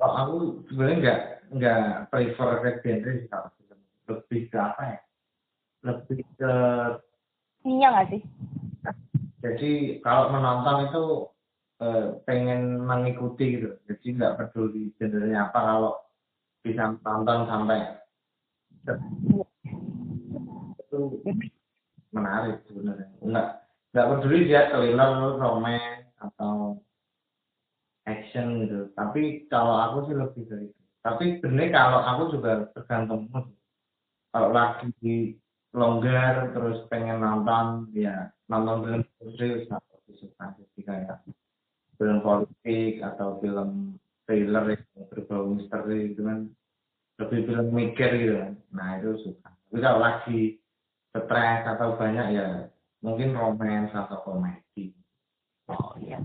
Oh, 0.00 0.12
aku 0.16 0.36
sebenarnya 0.72 0.96
nggak 0.96 1.20
nggak 1.60 1.84
prefer 2.08 2.50
ke 2.64 2.70
genre 2.80 3.12
kalau 3.28 3.50
lebih 4.08 4.42
ke 4.48 4.56
apa 4.56 4.82
ya? 4.88 5.00
Lebih 5.84 6.20
ke 6.40 6.52
iya 7.68 7.86
nggak 7.92 8.08
sih? 8.08 8.22
Jadi 9.44 10.00
kalau 10.00 10.32
menonton 10.32 10.88
itu 10.88 11.04
eh, 11.84 12.06
pengen 12.24 12.80
mengikuti 12.80 13.60
gitu. 13.60 13.76
Jadi 13.92 14.06
nggak 14.16 14.40
peduli 14.40 14.88
genrenya 14.96 15.52
apa 15.52 15.60
kalau 15.60 16.00
bisa 16.64 16.96
nonton 17.04 17.44
sampai 17.44 18.00
itu 21.08 21.30
menarik 22.12 22.60
sebenarnya. 22.68 23.08
Nggak 23.24 23.48
nggak 23.90 24.08
peduli 24.14 24.38
dia 24.46 24.70
thriller 24.70 25.10
romance 25.40 26.06
atau 26.20 26.78
action 28.06 28.66
gitu. 28.66 28.80
Tapi 28.94 29.46
kalau 29.48 29.74
aku 29.78 30.10
sih 30.10 30.16
lebih 30.16 30.42
dari 30.50 30.66
itu. 30.68 30.82
Tapi 31.00 31.24
sebenarnya 31.40 31.70
kalau 31.72 32.00
aku 32.04 32.22
juga 32.36 32.52
tergantung 32.76 33.30
mood. 33.32 33.46
Kalau 34.30 34.50
lagi 34.54 34.86
di 35.02 35.34
longgar 35.74 36.54
terus 36.54 36.86
pengen 36.90 37.22
nonton 37.22 37.90
ya 37.94 38.30
nonton 38.46 38.86
film 38.86 39.02
serius 39.38 39.66
atau 39.70 39.98
suka. 40.18 40.54
Jadi 40.54 40.80
kayak 40.86 41.18
film 41.98 42.18
politik 42.22 43.02
atau 43.02 43.38
film 43.42 43.98
thriller 44.26 44.78
yang 44.78 45.04
berbau 45.10 45.50
misteri 45.50 46.14
itu 46.14 46.22
kan 46.22 46.46
lebih 47.20 47.40
film 47.50 47.66
mikir 47.74 48.10
gitu 48.16 48.34
kan. 48.38 48.52
Nah 48.70 48.88
itu 49.02 49.10
suka. 49.26 49.50
Tapi 49.50 49.78
kalau 49.82 49.98
lagi 49.98 50.40
stres 51.10 51.62
atau 51.66 51.98
banyak 51.98 52.26
ya. 52.34 52.48
Mungkin 53.00 53.32
romance 53.34 53.90
atau 53.96 54.20
komedi. 54.22 54.92
Oh 55.70 55.96
iya. 55.98 56.20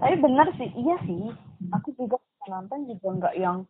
Tapi 0.00 0.14
benar 0.18 0.48
sih 0.58 0.70
iya 0.74 0.96
sih. 1.06 1.30
Aku 1.70 1.94
juga 1.94 2.18
nonton 2.48 2.90
juga 2.90 3.08
nggak 3.22 3.36
yang 3.38 3.62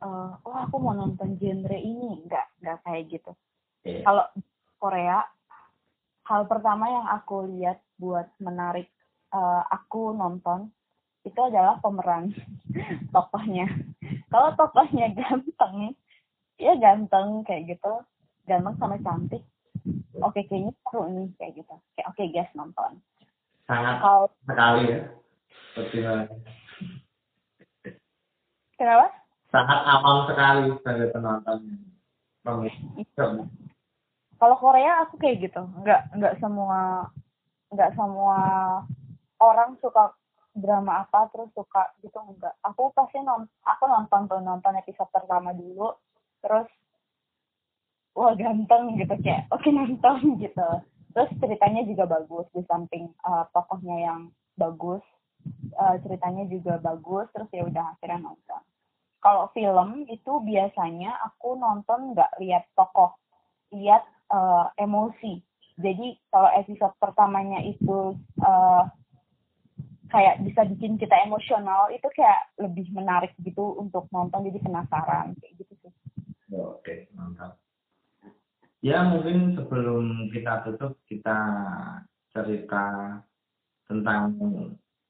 uh, 0.00 0.32
oh 0.44 0.56
aku 0.56 0.76
mau 0.80 0.96
nonton 0.96 1.36
genre 1.36 1.76
ini. 1.76 2.24
Nggak 2.24 2.46
nggak 2.64 2.78
kayak 2.86 3.04
gitu. 3.10 3.32
Yeah. 3.84 4.00
kalau 4.00 4.24
Korea 4.80 5.28
hal 6.24 6.48
pertama 6.48 6.88
yang 6.88 7.04
aku 7.04 7.44
lihat 7.52 7.84
buat 8.00 8.32
menarik 8.40 8.88
uh, 9.28 9.60
aku 9.68 10.16
nonton 10.16 10.72
itu 11.20 11.36
adalah 11.36 11.76
pemeran 11.84 12.32
tokohnya. 13.14 13.68
Kalau 14.32 14.56
tokohnya 14.56 15.12
ganteng 15.12 15.92
ya 16.56 16.72
ganteng 16.80 17.44
kayak 17.44 17.76
gitu 17.76 17.92
ganteng 18.44 18.76
sama 18.78 18.96
cantik. 19.00 19.42
Oke 20.22 20.40
okay, 20.40 20.42
kayaknya 20.48 20.72
seru 20.86 21.02
nih 21.10 21.28
kayak 21.36 21.52
gitu. 21.58 21.74
Kayak 21.98 22.06
oke 22.08 22.16
okay, 22.16 22.26
guys 22.32 22.52
nonton. 22.56 22.92
Sangat 23.64 23.96
kalau 24.00 24.26
sekali 24.46 24.82
ya 24.88 25.00
kenapa? 28.78 29.06
Sangat 29.48 29.80
aman 29.86 30.16
sekali 30.28 30.62
sebagai 30.78 31.08
penonton. 31.14 31.58
Kalau 34.34 34.56
Korea 34.60 34.92
aku 35.06 35.14
kayak 35.16 35.48
gitu. 35.48 35.62
Nggak 35.80 36.00
nggak 36.14 36.34
semua 36.42 37.08
nggak 37.72 37.90
semua 37.96 38.38
orang 39.42 39.74
suka 39.82 40.14
drama 40.54 41.02
apa 41.02 41.26
terus 41.34 41.50
suka 41.50 41.90
gitu 41.98 42.14
enggak 42.22 42.54
aku 42.62 42.94
pasti 42.94 43.18
nonton 43.18 43.50
aku 43.66 43.90
nonton 43.90 44.30
tuh 44.30 44.38
nonton 44.38 44.78
episode 44.78 45.10
pertama 45.10 45.50
dulu 45.50 45.98
terus 46.38 46.70
wah 48.14 48.32
ganteng 48.38 48.96
gitu 48.98 49.14
kayak 49.20 49.46
oke 49.50 49.62
okay, 49.62 49.70
nonton 49.74 50.38
gitu 50.40 50.68
terus 51.14 51.30
ceritanya 51.38 51.82
juga 51.86 52.04
bagus 52.10 52.46
di 52.50 52.62
samping 52.66 53.10
uh, 53.22 53.46
tokohnya 53.54 53.96
yang 54.10 54.20
bagus 54.58 55.02
uh, 55.78 55.94
ceritanya 56.02 56.46
juga 56.50 56.78
bagus 56.82 57.26
terus 57.34 57.50
ya 57.54 57.62
udah 57.66 57.94
akhirnya 57.94 58.30
nonton 58.30 58.62
kalau 59.24 59.48
film 59.56 60.04
itu 60.04 60.32
biasanya 60.44 61.16
aku 61.24 61.56
nonton 61.56 62.12
nggak 62.12 62.36
lihat 62.44 62.68
tokoh 62.76 63.16
lihat 63.72 64.04
uh, 64.30 64.70
emosi. 64.78 65.42
Jadi 65.74 66.14
kalau 66.30 66.52
episode 66.54 66.94
pertamanya 67.02 67.58
itu 67.66 68.14
uh, 68.44 68.84
kayak 70.12 70.38
bisa 70.46 70.62
bikin 70.70 70.94
kita 71.00 71.18
emosional, 71.26 71.90
itu 71.90 72.06
kayak 72.14 72.52
lebih 72.62 72.86
menarik 72.94 73.34
gitu 73.42 73.74
untuk 73.80 74.06
nonton, 74.14 74.46
jadi 74.46 74.62
penasaran 74.62 75.34
kayak 75.42 75.54
gitu 75.58 75.72
sih. 75.82 75.92
Oke, 76.54 77.10
mantap. 77.18 77.58
Ya 78.84 79.00
mungkin 79.00 79.56
sebelum 79.56 80.28
kita 80.28 80.60
tutup 80.68 81.00
kita 81.08 81.38
cerita 82.36 83.16
tentang 83.88 84.36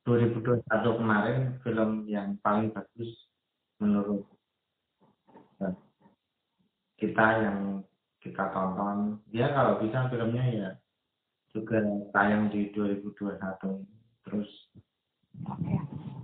2021 0.06 0.62
kemarin 0.70 1.58
film 1.66 2.06
yang 2.06 2.38
paling 2.38 2.70
bagus 2.70 3.10
menurut 3.82 4.22
kita 7.02 7.26
yang 7.42 7.82
kita 8.22 8.46
tonton. 8.54 9.18
Ya 9.34 9.50
kalau 9.50 9.82
bisa 9.82 10.06
filmnya 10.06 10.44
ya 10.54 10.70
juga 11.50 11.82
tayang 12.14 12.54
di 12.54 12.70
2021 12.70 13.42
terus 14.22 14.50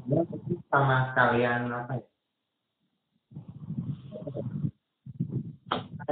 ya 0.07 0.23
sama 0.71 1.11
sekalian 1.11 1.67
apa 1.71 1.99
ya 1.99 2.11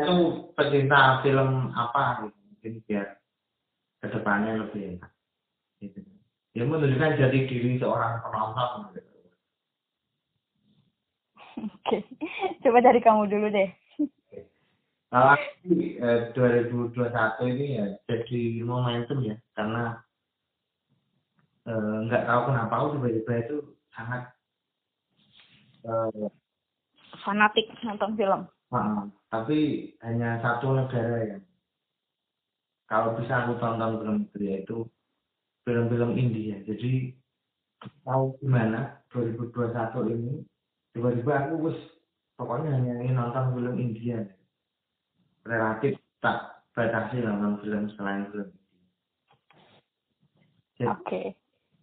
itu 0.05 0.17
pecinta 0.55 1.23
film 1.23 1.71
apa 1.75 2.27
gitu 2.27 2.39
mungkin 2.49 2.73
biar 2.87 3.07
ke 3.99 4.07
depannya 4.11 4.53
lebih 4.63 4.99
enak 4.99 5.13
gitu 5.83 6.01
ya 6.59 6.63
menunjukkan 6.67 7.19
jadi 7.19 7.39
diri 7.47 7.79
seorang 7.79 8.19
penonton 8.25 8.95
gitu. 8.99 9.11
Oke, 11.59 11.99
coba 12.63 12.79
dari 12.83 13.01
kamu 13.03 13.27
dulu 13.27 13.47
deh. 13.51 13.71
Kalau 15.09 15.35
eh, 15.73 16.21
2021 16.37 17.53
ini 17.57 17.67
ya 17.81 17.87
jadi 18.05 18.43
momentum 18.61 19.25
ya 19.25 19.41
karena 19.57 19.97
eh, 21.65 21.97
nggak 22.07 22.23
eh, 22.23 22.27
tahu 22.29 22.41
kenapa 22.53 22.75
aku 22.77 22.87
tiba-tiba 23.01 23.33
itu 23.41 23.57
sangat 23.97 24.23
eh, 25.89 26.29
fanatik 27.25 27.73
nonton 27.83 28.13
film. 28.21 28.43
Tapi 29.29 29.59
hanya 30.05 30.41
satu 30.41 30.77
negara 30.77 31.25
yang 31.25 31.43
kalau 32.89 33.17
bisa 33.21 33.45
aku 33.45 33.61
tonton 33.61 34.01
film 34.01 34.17
itu 34.25 34.39
yaitu 34.45 34.77
film-film 35.69 36.17
India. 36.17 36.57
Jadi 36.65 37.13
tahu 38.05 38.35
gimana 38.41 38.99
2021 39.13 40.15
ini 40.15 40.35
tiba-tiba 40.93 41.33
aku 41.47 41.71
wis 41.71 41.79
pokoknya 42.35 42.75
hanya 42.75 42.95
ingin 43.03 43.17
nonton 43.17 43.55
film 43.55 43.77
India 43.79 44.19
relatif 45.47 45.95
tak 46.19 46.67
batasi 46.75 47.23
nonton 47.23 47.63
film 47.63 47.85
selain 47.95 48.27
film 48.35 48.51
Oke. 50.79 50.87
Okay. 51.03 51.27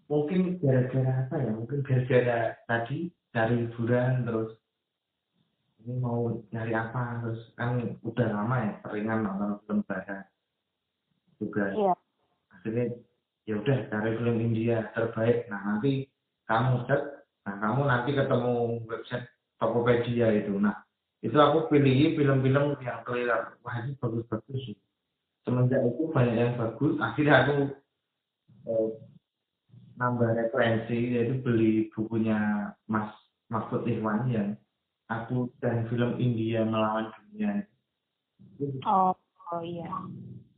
mungkin 0.07 0.55
gara-gara 0.63 1.27
apa 1.27 1.35
ya 1.39 1.51
mungkin 1.51 1.79
gara-gara 1.83 2.55
tadi 2.67 3.11
cari 3.35 3.55
hiburan 3.67 4.23
terus 4.23 4.51
ini 5.85 6.01
mau 6.01 6.33
nyari 6.49 6.73
apa? 6.73 7.21
Terus 7.21 7.41
kan 7.53 7.77
udah 8.01 8.27
lama 8.33 8.55
ya 8.57 8.71
seringan 8.81 9.21
nonton 9.21 9.61
film 9.63 9.79
barat. 9.85 10.25
Juga 11.37 11.69
Iya. 11.69 11.93
akhirnya 12.49 12.85
ya 13.45 13.53
udah 13.61 13.77
cari 13.93 14.11
film 14.17 14.37
India 14.41 14.89
terbaik. 14.97 15.45
Nah 15.53 15.61
nanti 15.61 16.09
kamu 16.49 16.89
cek 16.89 17.01
nah 17.45 17.55
kamu 17.61 17.81
nanti 17.85 18.09
ketemu 18.17 18.53
website 18.89 19.29
Tokopedia 19.61 20.27
itu. 20.33 20.57
Nah 20.57 20.73
itu 21.21 21.37
aku 21.37 21.69
pilih 21.69 22.17
film-film 22.17 22.81
yang 22.81 23.05
trailer 23.05 23.53
wah 23.61 23.75
ini 23.85 23.93
bagus-bagus 24.01 24.59
sih. 24.65 24.77
Semenjak 25.45 25.85
itu 25.85 26.09
banyak 26.09 26.33
yang 26.33 26.57
bagus. 26.57 26.97
Akhirnya 26.97 27.45
aku 27.45 27.55
eh, 28.65 28.89
nambah 30.01 30.33
referensi 30.33 31.13
yaitu 31.13 31.37
beli 31.45 31.93
bukunya 31.93 32.73
Mas 32.89 33.13
Mahfud 33.53 33.85
Ikhwan 33.85 34.25
yang 34.33 34.57
aku 35.09 35.53
dan 35.61 35.85
film 35.89 36.17
India 36.17 36.65
melawan 36.65 37.13
dunia. 37.13 37.65
Oh, 38.87 39.13
oh 39.51 39.61
iya. 39.61 39.89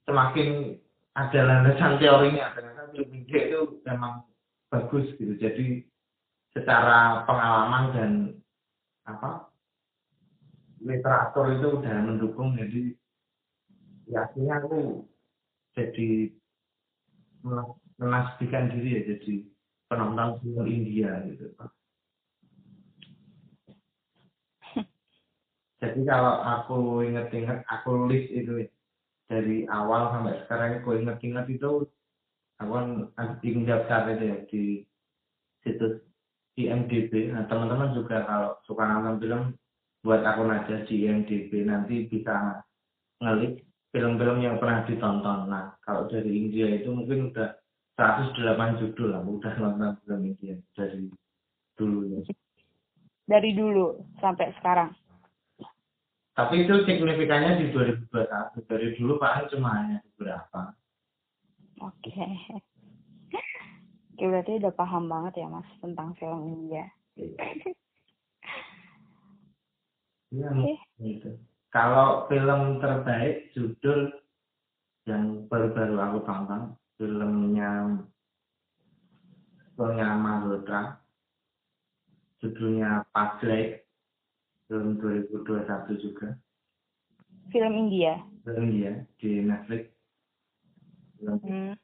semakin 0.07 0.79
ada 1.17 1.39
landasan 1.43 1.99
teorinya 1.99 2.55
ternyata 2.55 2.87
film 2.95 3.09
India 3.11 3.39
itu 3.51 3.83
memang 3.83 4.23
bagus 4.71 5.11
gitu. 5.19 5.35
Jadi 5.35 5.83
secara 6.55 7.27
pengalaman 7.27 7.83
dan 7.91 8.11
apa 9.03 9.51
literatur 10.79 11.59
itu 11.59 11.67
udah 11.81 11.97
mendukung. 12.07 12.55
Jadi 12.55 12.95
ya 14.07 14.23
akhirnya 14.29 14.63
aku 14.63 15.03
jadi 15.75 16.31
men- 17.43 17.77
menasbikan 17.99 18.71
diri 18.71 18.89
ya 18.95 19.01
jadi 19.15 19.33
penonton 19.91 20.39
film 20.39 20.65
India 20.69 21.19
gitu 21.27 21.51
jadi 25.77 26.01
kalau 26.05 26.35
aku 26.41 26.77
inget-inget 27.05 27.61
aku 27.69 28.09
list 28.09 28.29
itu 28.33 28.65
dari 29.27 29.67
awal 29.69 30.13
sampai 30.13 30.41
sekarang 30.45 30.81
aku 30.81 30.89
inget-inget 30.97 31.45
itu 31.51 31.85
aku 32.57 32.71
kan 32.73 32.87
daftar 33.43 34.13
aja 34.13 34.25
ya 34.25 34.37
di 34.49 34.81
situs 35.61 36.01
IMDb 36.57 37.29
nah 37.29 37.45
teman-teman 37.45 37.93
juga 37.93 38.25
kalau 38.25 38.57
suka 38.65 38.83
nonton 38.85 39.21
film 39.21 39.41
buat 40.01 40.23
akun 40.23 40.53
aja 40.53 40.87
di 40.87 41.05
IMDb 41.05 41.67
nanti 41.67 42.07
bisa 42.09 42.63
ngelik 43.21 43.67
film-film 43.91 44.37
yang 44.45 44.55
pernah 44.61 44.85
ditonton. 44.85 45.49
Nah 45.49 45.73
kalau 45.81 46.05
dari 46.05 46.31
India 46.31 46.69
itu 46.69 46.93
mungkin 46.93 47.33
udah 47.33 47.57
108 47.97 48.79
judul 48.79 49.17
lah 49.17 49.21
udah 49.25 49.53
nonton 49.57 49.97
film 50.05 50.21
India 50.21 50.55
dari 50.77 51.09
dulu 51.75 51.99
ya. 52.07 52.19
Dari 53.27 53.51
dulu 53.57 53.99
sampai 54.21 54.53
sekarang. 54.61 54.93
Tapi 56.37 56.69
itu 56.69 56.85
signifikannya 56.85 57.65
di 57.65 57.73
2021 57.73 58.69
dari 58.69 58.87
dulu 58.93 59.17
paling 59.17 59.49
cuma 59.49 59.69
hanya 59.73 59.97
beberapa 60.13 60.77
Oke. 61.77 62.09
Oke, 64.17 64.23
berarti 64.25 64.57
udah 64.57 64.73
paham 64.73 65.05
banget 65.05 65.45
ya, 65.45 65.47
Mas, 65.49 65.69
tentang 65.77 66.17
film 66.17 66.41
India. 66.49 66.89
Iya, 70.33 70.49
Oke. 70.57 70.73
gitu. 70.97 71.37
Kalau 71.69 72.25
film 72.25 72.81
terbaik 72.81 73.53
judul 73.53 74.09
yang 75.07 75.47
baru-baru 75.47 75.95
aku 76.03 76.19
tonton 76.27 76.75
filmnya 76.99 78.03
filmnya 79.79 80.09
Malhotra 80.19 80.99
judulnya 82.43 83.07
Paglek 83.15 83.86
film 84.67 84.99
2021 84.99 86.03
juga. 86.03 86.27
Film 87.47 87.73
India. 87.87 88.19
film 88.43 88.71
dia 88.71 89.03
di 89.19 89.43
Netflix. 89.43 89.91
Film 91.19 91.39
Hmm. 91.43 91.75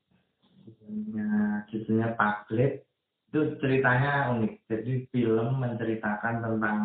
filmnya 0.64 1.28
judulnya 1.68 2.16
Paglek 2.16 2.88
itu 3.32 3.40
ceritanya 3.60 4.32
unik. 4.36 4.54
Jadi 4.68 4.94
film 5.12 5.60
menceritakan 5.60 6.36
tentang 6.40 6.80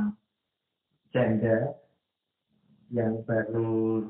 janda 1.14 1.78
yang 2.90 3.22
baru 3.22 4.03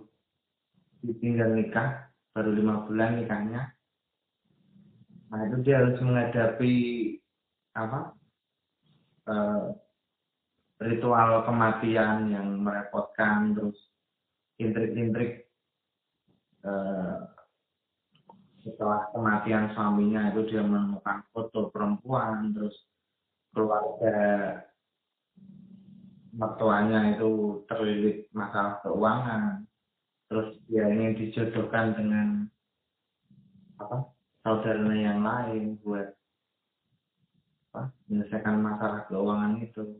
ditinggal 1.05 1.53
nikah 1.53 2.09
baru 2.33 2.55
lima 2.55 2.87
bulan 2.89 3.19
nikahnya. 3.21 3.63
Nah 5.29 5.41
itu 5.51 5.57
dia 5.67 5.85
harus 5.85 5.99
menghadapi 6.01 6.75
apa 7.77 8.17
eh, 9.29 9.65
ritual 10.79 11.43
kematian 11.43 12.31
yang 12.31 12.63
merepotkan 12.63 13.55
terus 13.55 13.79
intrik-intrik 14.63 15.51
eh, 16.63 17.19
setelah 18.63 19.11
kematian 19.11 19.75
suaminya 19.75 20.31
itu 20.35 20.55
dia 20.55 20.63
menemukan 20.63 21.27
foto 21.35 21.71
perempuan 21.75 22.55
terus 22.55 22.75
keluarga 23.51 24.19
mertuanya 26.31 27.19
itu 27.19 27.63
terlilit 27.67 28.31
masalah 28.31 28.79
keuangan 28.87 29.67
terus 30.31 30.55
dia 30.69 30.87
ingin 30.87 31.17
dijodohkan 31.17 31.97
dengan 31.97 32.29
apa 33.81 34.07
saudaranya 34.45 34.97
yang 35.15 35.21
lain 35.25 35.63
buat 35.83 36.13
apa 37.73 37.91
menyelesaikan 38.07 38.57
masalah 38.61 39.01
keuangan 39.09 39.59
itu 39.65 39.99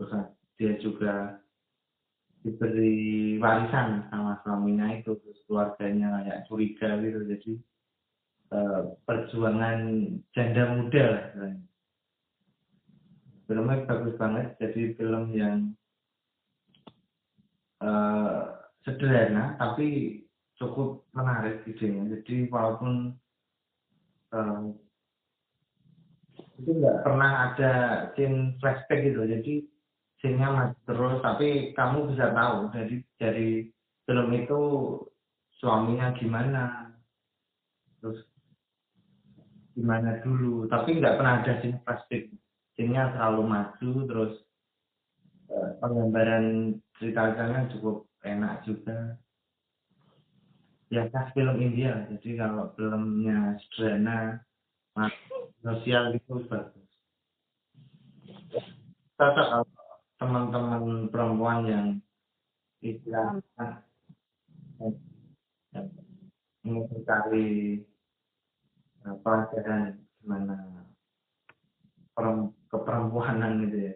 terus 0.00 0.32
dia 0.56 0.72
juga 0.80 1.36
diberi 2.40 3.36
warisan 3.36 4.08
sama 4.08 4.40
suaminya 4.40 4.96
itu 4.96 5.12
terus 5.20 5.36
keluarganya 5.44 6.24
kayak 6.24 6.48
curiga 6.48 6.88
gitu. 7.04 7.20
Jadi 7.28 7.52
eh, 8.56 8.80
perjuangan 9.04 9.78
janda 10.32 10.64
muda 10.72 11.02
lah 11.04 11.22
istilahnya. 11.28 11.64
filmnya 13.44 13.84
bagus 13.84 14.14
banget. 14.16 14.46
Jadi 14.56 14.80
film 14.96 15.24
yang 15.36 15.76
eh, 17.84 18.40
sederhana 18.88 19.60
tapi 19.60 20.20
cukup 20.56 21.04
menarik 21.12 21.60
idenya. 21.68 22.08
Jadi 22.16 22.48
walaupun 22.48 23.12
eh, 24.32 24.60
itu 26.60 26.70
nggak 26.72 27.04
pernah 27.04 27.52
ada 27.52 27.72
scene 28.16 28.56
flashback 28.64 29.04
gitu. 29.04 29.28
Jadi 29.28 29.68
scene-nya 30.20 30.48
masih 30.52 30.80
terus 30.84 31.16
tapi 31.24 31.72
kamu 31.72 32.12
bisa 32.12 32.28
tahu 32.36 32.68
dari 32.76 32.96
dari 33.16 33.48
film 34.04 34.28
itu 34.36 34.60
suaminya 35.56 36.12
gimana? 36.16 36.92
Terus 38.04 38.20
gimana 39.72 40.20
dulu? 40.20 40.68
Tapi 40.68 41.00
nggak 41.00 41.16
pernah 41.16 41.40
ada 41.40 41.52
scene 41.64 41.80
flashback. 41.84 42.28
Scene-nya 42.76 43.16
selalu 43.16 43.42
maju 43.48 43.90
terus 44.08 44.32
eh, 45.48 45.70
penggambaran 45.80 46.76
ceritanya 47.00 47.68
cukup 47.72 48.04
enak 48.20 48.60
juga. 48.68 49.16
Ya 50.92 51.08
khas 51.08 51.32
film 51.32 51.56
India. 51.64 52.04
Jadi 52.12 52.36
kalau 52.36 52.76
filmnya 52.76 53.56
sederhana 53.62 54.44
mas- 54.92 55.16
sosial 55.64 56.12
itu 56.12 56.44
bagus. 56.44 56.90
Cocok 59.16 59.79
teman-teman 60.20 61.08
perempuan 61.08 61.58
yang 61.64 61.86
istilahnya 62.84 63.88
ingin 66.60 66.84
mencari 66.92 67.80
eh, 69.00 69.16
pelajaran 69.24 69.96
gimana 70.20 70.84
perem- 72.12 72.52
keperempuanan 72.68 73.64
gitu 73.64 73.76
ya. 73.80 73.94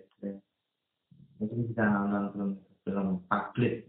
Mungkin 1.36 1.68
bisa 1.68 1.84
nonton 1.84 2.24
film 2.32 2.50
film 2.88 3.08
Paglit 3.28 3.84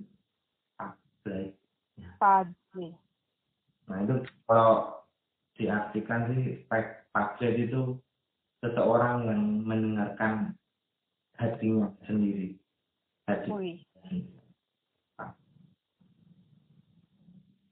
Paglit. 2.20 2.96
Nah 3.88 3.98
itu 4.04 4.16
kalau 4.44 5.00
diartikan 5.56 6.36
sih 6.36 6.68
Paglit 7.16 7.56
itu 7.64 7.96
seseorang 8.60 9.24
yang 9.32 9.42
mendengarkan 9.64 10.52
hatinya 11.36 11.92
sendiri. 12.08 12.56
Hati 13.28 13.50
Wih. 13.52 13.80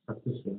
bagus 0.03 0.35
ya. 0.43 0.55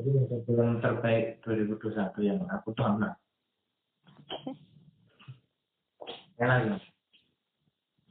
Jadi 0.00 0.10
itu 0.16 0.36
film 0.48 0.80
terbaik 0.80 1.44
2021 1.44 2.24
yang 2.24 2.40
aku 2.48 2.72
tonton. 2.72 3.12
Enak 6.42 6.58
ya. 6.66 6.76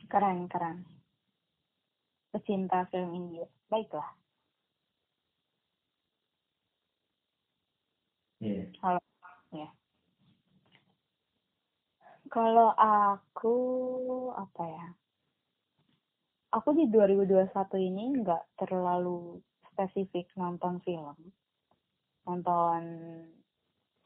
Keren, 0.06 0.46
keren. 0.48 0.86
Pecinta 2.32 2.86
film 2.94 3.12
India. 3.18 3.50
Baiklah. 3.68 4.16
Iya. 8.40 8.72
Halo. 8.86 9.02
Ya. 9.52 9.70
Kalau 12.32 12.72
aku 12.80 13.56
apa 14.32 14.64
ya? 14.64 14.88
Aku 16.56 16.72
di 16.72 16.88
2021 16.88 17.52
ini 17.80 18.24
nggak 18.24 18.56
terlalu 18.56 19.40
spesifik 19.72 20.32
nonton 20.40 20.80
film, 20.84 21.16
nonton 22.28 22.82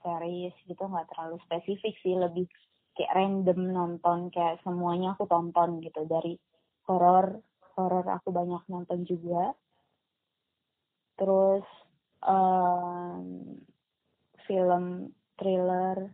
series 0.02 0.54
gitu 0.66 0.90
nggak 0.90 1.10
terlalu 1.14 1.38
spesifik 1.46 1.94
sih, 2.02 2.18
lebih 2.18 2.50
kayak 2.98 3.14
random 3.14 3.60
nonton 3.70 4.34
kayak 4.34 4.58
semuanya 4.64 5.14
aku 5.14 5.28
tonton 5.28 5.84
gitu 5.84 6.08
dari 6.08 6.40
horor 6.88 7.44
horor 7.76 8.08
aku 8.08 8.32
banyak 8.32 8.64
nonton 8.72 9.04
juga 9.04 9.52
terus 11.20 11.68
um, 12.24 13.60
film 14.48 15.12
thriller 15.36 16.08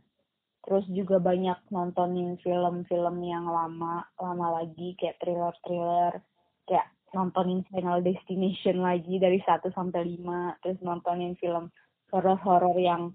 terus 0.61 0.85
juga 0.93 1.17
banyak 1.17 1.57
nontonin 1.73 2.37
film-film 2.41 3.15
yang 3.25 3.49
lama 3.49 4.05
lama 4.21 4.47
lagi 4.61 4.93
kayak 4.97 5.17
thriller-thriller 5.17 6.21
kayak 6.69 6.87
nontonin 7.11 7.65
Final 7.67 7.99
Destination 7.99 8.79
lagi 8.79 9.19
dari 9.19 9.43
1 9.43 9.67
sampai 9.75 10.01
5 10.21 10.61
terus 10.63 10.79
nontonin 10.79 11.35
film 11.35 11.67
horor-horor 12.11 12.77
yang 12.79 13.11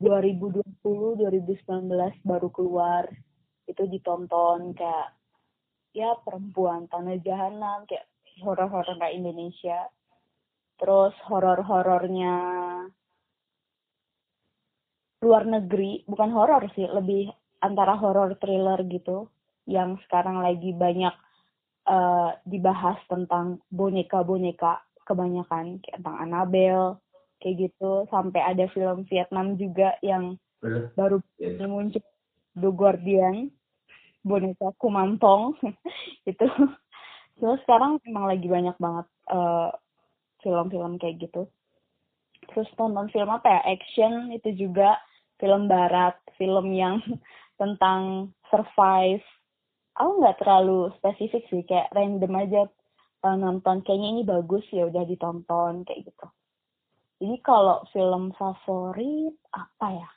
2020 0.00 0.62
2019 0.84 1.90
baru 2.22 2.48
keluar. 2.54 3.04
Itu 3.68 3.84
ditonton 3.88 4.72
kayak 4.72 5.16
ya 5.92 6.14
perempuan 6.22 6.86
tanah 6.88 7.18
jahanam 7.24 7.84
kayak 7.88 8.06
horor-horor 8.44 8.96
kayak 8.96 9.16
Indonesia. 9.16 9.88
Terus 10.78 11.12
horor-horornya 11.26 12.34
luar 15.18 15.42
negeri 15.44 16.06
bukan 16.06 16.30
horor 16.30 16.70
sih 16.78 16.86
lebih 16.86 17.30
antara 17.58 17.98
horor 17.98 18.38
thriller 18.38 18.78
gitu 18.86 19.26
yang 19.66 19.98
sekarang 20.06 20.40
lagi 20.40 20.72
banyak 20.72 21.12
uh, 21.84 22.30
dibahas 22.46 22.96
tentang 23.10 23.58
boneka-boneka 23.68 24.80
kebanyakan 25.04 25.80
kayak 25.82 26.00
tentang 26.00 26.16
Annabelle 26.20 27.00
kayak 27.42 27.68
gitu. 27.68 28.04
Sampai 28.12 28.40
ada 28.44 28.64
film 28.70 29.08
Vietnam 29.08 29.56
juga 29.56 29.96
yang 30.04 30.36
baru 30.96 31.22
yeah. 31.38 31.66
muncul 31.66 32.02
The 32.58 32.70
Guardian 32.72 33.52
boneka 34.26 34.74
Kumantong 34.76 35.56
itu. 36.30 36.46
Terus 37.38 37.58
sekarang 37.64 38.02
emang 38.04 38.26
lagi 38.26 38.50
banyak 38.50 38.76
banget 38.76 39.06
uh, 39.30 39.70
film-film 40.42 40.98
kayak 40.98 41.22
gitu. 41.22 41.46
Terus 42.50 42.68
tonton 42.74 43.08
film 43.12 43.30
apa 43.30 43.46
ya? 43.46 43.60
Action 43.78 44.34
itu 44.34 44.68
juga 44.68 44.98
film 45.38 45.70
barat 45.70 46.18
film 46.36 46.74
yang 46.74 47.02
tentang 47.60 48.30
survive. 48.50 49.24
Aku 49.98 50.22
nggak 50.22 50.38
terlalu 50.38 50.94
spesifik 50.98 51.42
sih 51.50 51.62
kayak 51.66 51.90
random 51.90 52.32
aja 52.38 52.62
uh, 53.26 53.36
nonton. 53.38 53.82
Kayaknya 53.82 54.08
ini 54.14 54.22
bagus 54.22 54.62
ya 54.70 54.86
udah 54.86 55.02
ditonton 55.02 55.82
kayak 55.82 56.06
gitu. 56.06 56.26
Ini 57.18 57.42
kalau 57.42 57.82
film 57.90 58.30
favorit 58.38 59.34
apa 59.50 59.86
ya? 59.90 60.10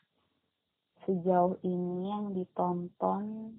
Sejauh 1.09 1.57
ini 1.65 2.13
yang 2.13 2.37
ditonton 2.37 3.57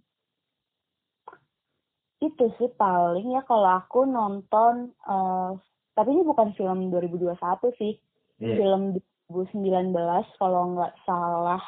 itu 2.23 2.55
sih 2.55 2.71
paling 2.79 3.35
ya 3.35 3.43
kalau 3.43 3.83
aku 3.83 4.07
nonton 4.07 4.95
uh, 5.11 5.59
tapi 5.99 6.09
ini 6.15 6.23
bukan 6.23 6.55
film 6.55 6.89
2021 6.95 7.35
sih. 7.83 7.99
Yeah. 8.43 8.59
film 8.59 8.99
2019 9.33 9.97
kalau 10.37 10.77
nggak 10.77 10.95
salah 11.09 11.63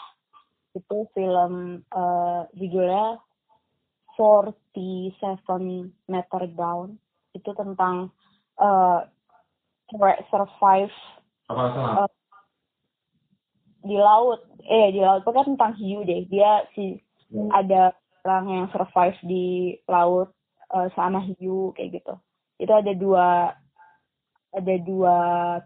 itu 0.75 1.07
film 1.15 1.87
uh, 1.95 2.45
judulnya 2.59 3.23
47 4.19 5.19
Meter 6.11 6.43
Down. 6.55 6.99
Itu 7.35 7.51
tentang 7.55 8.11
uh, 8.59 9.01
survive 10.31 10.95
uh, 11.51 12.07
di 13.83 13.97
laut. 13.99 14.43
Eh 14.67 14.95
di 14.95 15.01
laut. 15.03 15.23
Pokoknya 15.27 15.55
tentang 15.55 15.73
hiu 15.79 16.03
deh. 16.07 16.27
Dia 16.31 16.67
si 16.75 16.99
hmm. 17.31 17.51
ada 17.51 17.95
orang 18.27 18.47
yang 18.51 18.67
survive 18.71 19.19
di 19.27 19.79
laut 19.91 20.31
uh, 20.75 20.91
sama 20.95 21.23
hiu 21.23 21.75
kayak 21.75 22.03
gitu. 22.03 22.15
Itu 22.59 22.73
ada 22.75 22.93
dua 22.95 23.55
ada 24.55 24.75
dua 24.83 25.17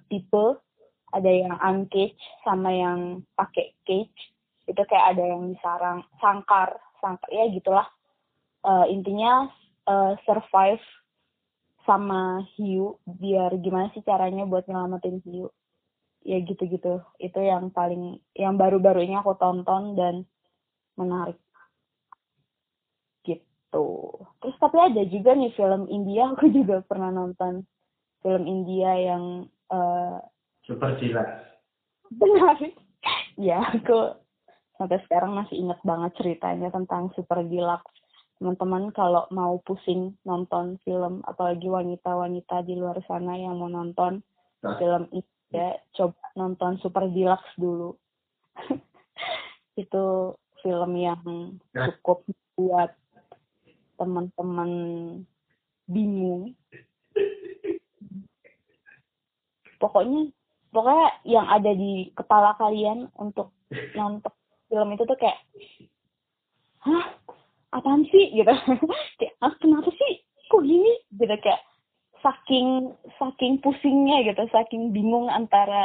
tipe 0.08 0.56
ada 1.12 1.30
yang 1.30 1.56
uncage 1.60 2.18
sama 2.44 2.70
yang 2.72 3.24
pakai 3.34 3.72
cage. 3.88 4.20
Itu 4.68 4.84
kayak 4.84 5.16
ada 5.16 5.24
yang 5.24 5.56
disarang 5.56 6.04
sangkar 6.20 6.76
sangkar 7.00 7.28
ya 7.32 7.48
gitulah. 7.48 7.88
Uh, 8.66 8.84
intinya 8.90 9.48
uh, 9.88 10.12
survive 10.26 10.82
sama 11.88 12.44
hiu 12.58 13.00
biar 13.08 13.56
gimana 13.64 13.88
sih 13.96 14.04
caranya 14.04 14.44
buat 14.44 14.68
nyelamatin 14.68 15.24
hiu. 15.24 15.48
Ya 16.20 16.36
gitu-gitu. 16.44 17.00
Itu 17.16 17.40
yang 17.40 17.72
paling 17.72 18.20
yang 18.36 18.60
baru-baru 18.60 19.08
ini 19.08 19.16
aku 19.16 19.32
tonton 19.40 19.96
dan 19.96 20.28
menarik. 21.00 21.40
Gitu. 23.24 23.86
Terus 24.44 24.56
tapi 24.60 24.76
ada 24.76 25.02
juga 25.08 25.32
nih 25.32 25.54
film 25.56 25.88
India. 25.88 26.28
Aku 26.36 26.52
juga 26.52 26.84
pernah 26.84 27.08
nonton 27.08 27.64
film 28.20 28.44
India 28.44 28.92
yang 28.98 29.48
uh, 29.72 30.20
super 30.68 30.92
benar. 31.00 31.28
Ya 33.38 33.62
aku 33.62 34.18
sampai 34.74 34.98
sekarang 35.06 35.38
masih 35.38 35.62
ingat 35.62 35.78
banget 35.86 36.10
ceritanya 36.18 36.74
tentang 36.74 37.14
super 37.14 37.46
deluxe. 37.46 37.86
Teman-teman 38.42 38.90
kalau 38.90 39.30
mau 39.30 39.62
pusing 39.62 40.18
nonton 40.26 40.82
film 40.82 41.22
apalagi 41.22 41.70
wanita-wanita 41.70 42.66
di 42.66 42.74
luar 42.74 42.98
sana 43.06 43.38
yang 43.38 43.62
mau 43.62 43.70
nonton 43.70 44.22
nah. 44.62 44.78
film 44.78 45.06
itu 45.14 45.30
ya 45.54 45.78
coba 45.94 46.18
nonton 46.34 46.82
super 46.82 47.06
deluxe 47.06 47.46
dulu. 47.54 47.94
Itu 49.82 50.34
film 50.66 50.92
yang 50.98 51.54
nah. 51.70 51.94
cukup 51.94 52.26
buat 52.58 52.90
teman-teman 54.02 54.70
bingung. 55.86 56.58
Pokoknya 59.82 60.34
pokoknya 60.70 61.08
yang 61.24 61.46
ada 61.48 61.72
di 61.72 62.12
kepala 62.12 62.54
kalian 62.60 63.08
untuk 63.16 63.52
nonton 63.96 64.32
film 64.68 64.88
itu 64.92 65.04
tuh 65.08 65.18
kayak 65.18 65.38
hah? 66.84 67.06
Apaan 67.68 68.04
sih? 68.08 68.32
Gitu. 68.32 68.48
Kayak 69.20 69.34
ah 69.44 69.52
kenapa 69.60 69.92
sih? 69.92 70.24
Kok 70.48 70.64
gini? 70.64 70.92
Gitu 71.12 71.36
kayak 71.44 71.60
saking 72.24 72.96
saking 73.20 73.60
pusingnya 73.60 74.24
gitu 74.24 74.42
saking 74.48 74.90
bingung 74.96 75.28
antara 75.28 75.84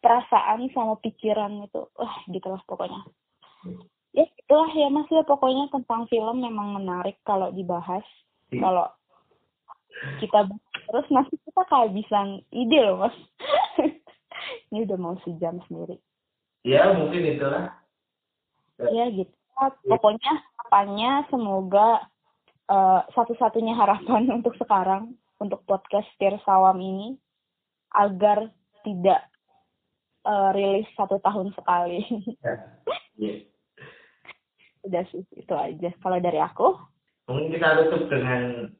perasaan 0.00 0.72
sama 0.72 0.96
pikiran 1.04 1.68
itu. 1.68 1.84
Wah 2.00 2.16
gitulah 2.32 2.64
pokoknya. 2.64 3.04
Ya 4.16 4.24
itulah 4.24 4.72
ya 4.72 4.88
mas 4.88 5.08
ya. 5.12 5.20
Pokoknya 5.20 5.68
tentang 5.68 6.08
film 6.08 6.40
memang 6.40 6.80
menarik 6.80 7.20
kalau 7.28 7.52
dibahas. 7.52 8.04
Iya. 8.48 8.64
kalau 8.64 8.86
kita 10.22 10.48
terus 10.88 11.06
nanti 11.12 11.36
kita 11.44 11.62
kehabisan 11.68 12.40
ide 12.54 12.80
loh 12.80 13.04
mas 13.04 13.16
ini 14.72 14.84
udah 14.88 14.98
mau 14.98 15.14
sejam 15.26 15.58
sendiri 15.66 15.98
ya 16.66 16.92
mungkin 16.94 17.22
itulah 17.38 17.74
ya 18.78 19.10
gitu 19.10 19.34
pokoknya 19.88 20.32
harapannya 20.54 21.26
semoga 21.32 22.06
uh, 22.68 23.00
satu-satunya 23.16 23.74
harapan 23.74 24.28
untuk 24.38 24.54
sekarang 24.60 25.16
untuk 25.38 25.64
podcast 25.64 26.06
Sawam 26.44 26.78
ini 26.78 27.16
agar 27.94 28.52
tidak 28.84 29.24
uh, 30.28 30.50
rilis 30.52 30.86
satu 30.94 31.18
tahun 31.24 31.54
sekali. 31.56 32.04
Ya. 33.18 33.34
Yeah. 33.34 33.50
Udah 34.86 35.02
sih 35.10 35.26
itu 35.34 35.54
aja. 35.58 35.90
Kalau 35.98 36.22
dari 36.22 36.38
aku. 36.38 36.78
Mungkin 37.26 37.50
kita 37.50 37.82
tutup 37.82 38.06
dengan 38.06 38.70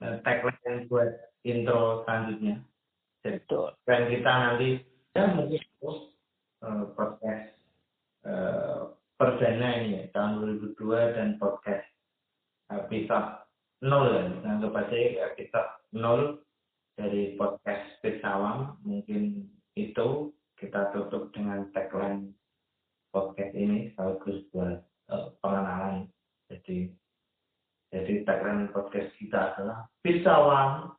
uh, 0.00 0.16
tagline 0.24 0.88
buat 0.88 1.12
intro 1.44 2.00
selanjutnya. 2.08 2.64
Betul. 3.20 3.76
Dan 3.84 4.08
kita 4.08 4.32
nanti 4.32 4.80
ya 5.14 5.30
mungkin 5.30 5.62
terus 5.78 6.00
uh, 6.66 6.84
podcast 6.98 7.54
uh, 8.26 8.92
perdana 9.14 9.68
ini 9.78 10.02
ya, 10.02 10.02
tahun 10.10 10.58
2002 10.74 11.14
dan 11.14 11.28
podcast 11.38 11.86
episode 12.74 13.46
nol 13.84 14.10
ya 14.10 14.22
anggap 14.42 14.74
aja 14.74 14.96
episode 15.30 15.70
nol 15.94 16.42
dari 16.98 17.38
podcast 17.38 17.86
Pesawam 18.02 18.78
mungkin 18.82 19.50
itu 19.78 20.34
kita 20.58 20.94
tutup 20.94 21.30
dengan 21.34 21.70
tagline 21.74 22.34
podcast 23.10 23.54
ini 23.54 23.94
bagus 23.94 24.42
buat 24.54 24.82
pengenalan. 25.42 26.08
Jadi 26.50 26.90
jadi 27.94 28.26
tagline 28.26 28.70
podcast 28.74 29.10
kita 29.18 29.54
adalah 29.54 29.86
Pesawam 30.02 30.94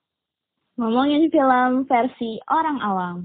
ngomongin 0.76 1.32
film 1.32 1.88
versi 1.88 2.39
orang 2.51 2.80
awam 2.84 3.20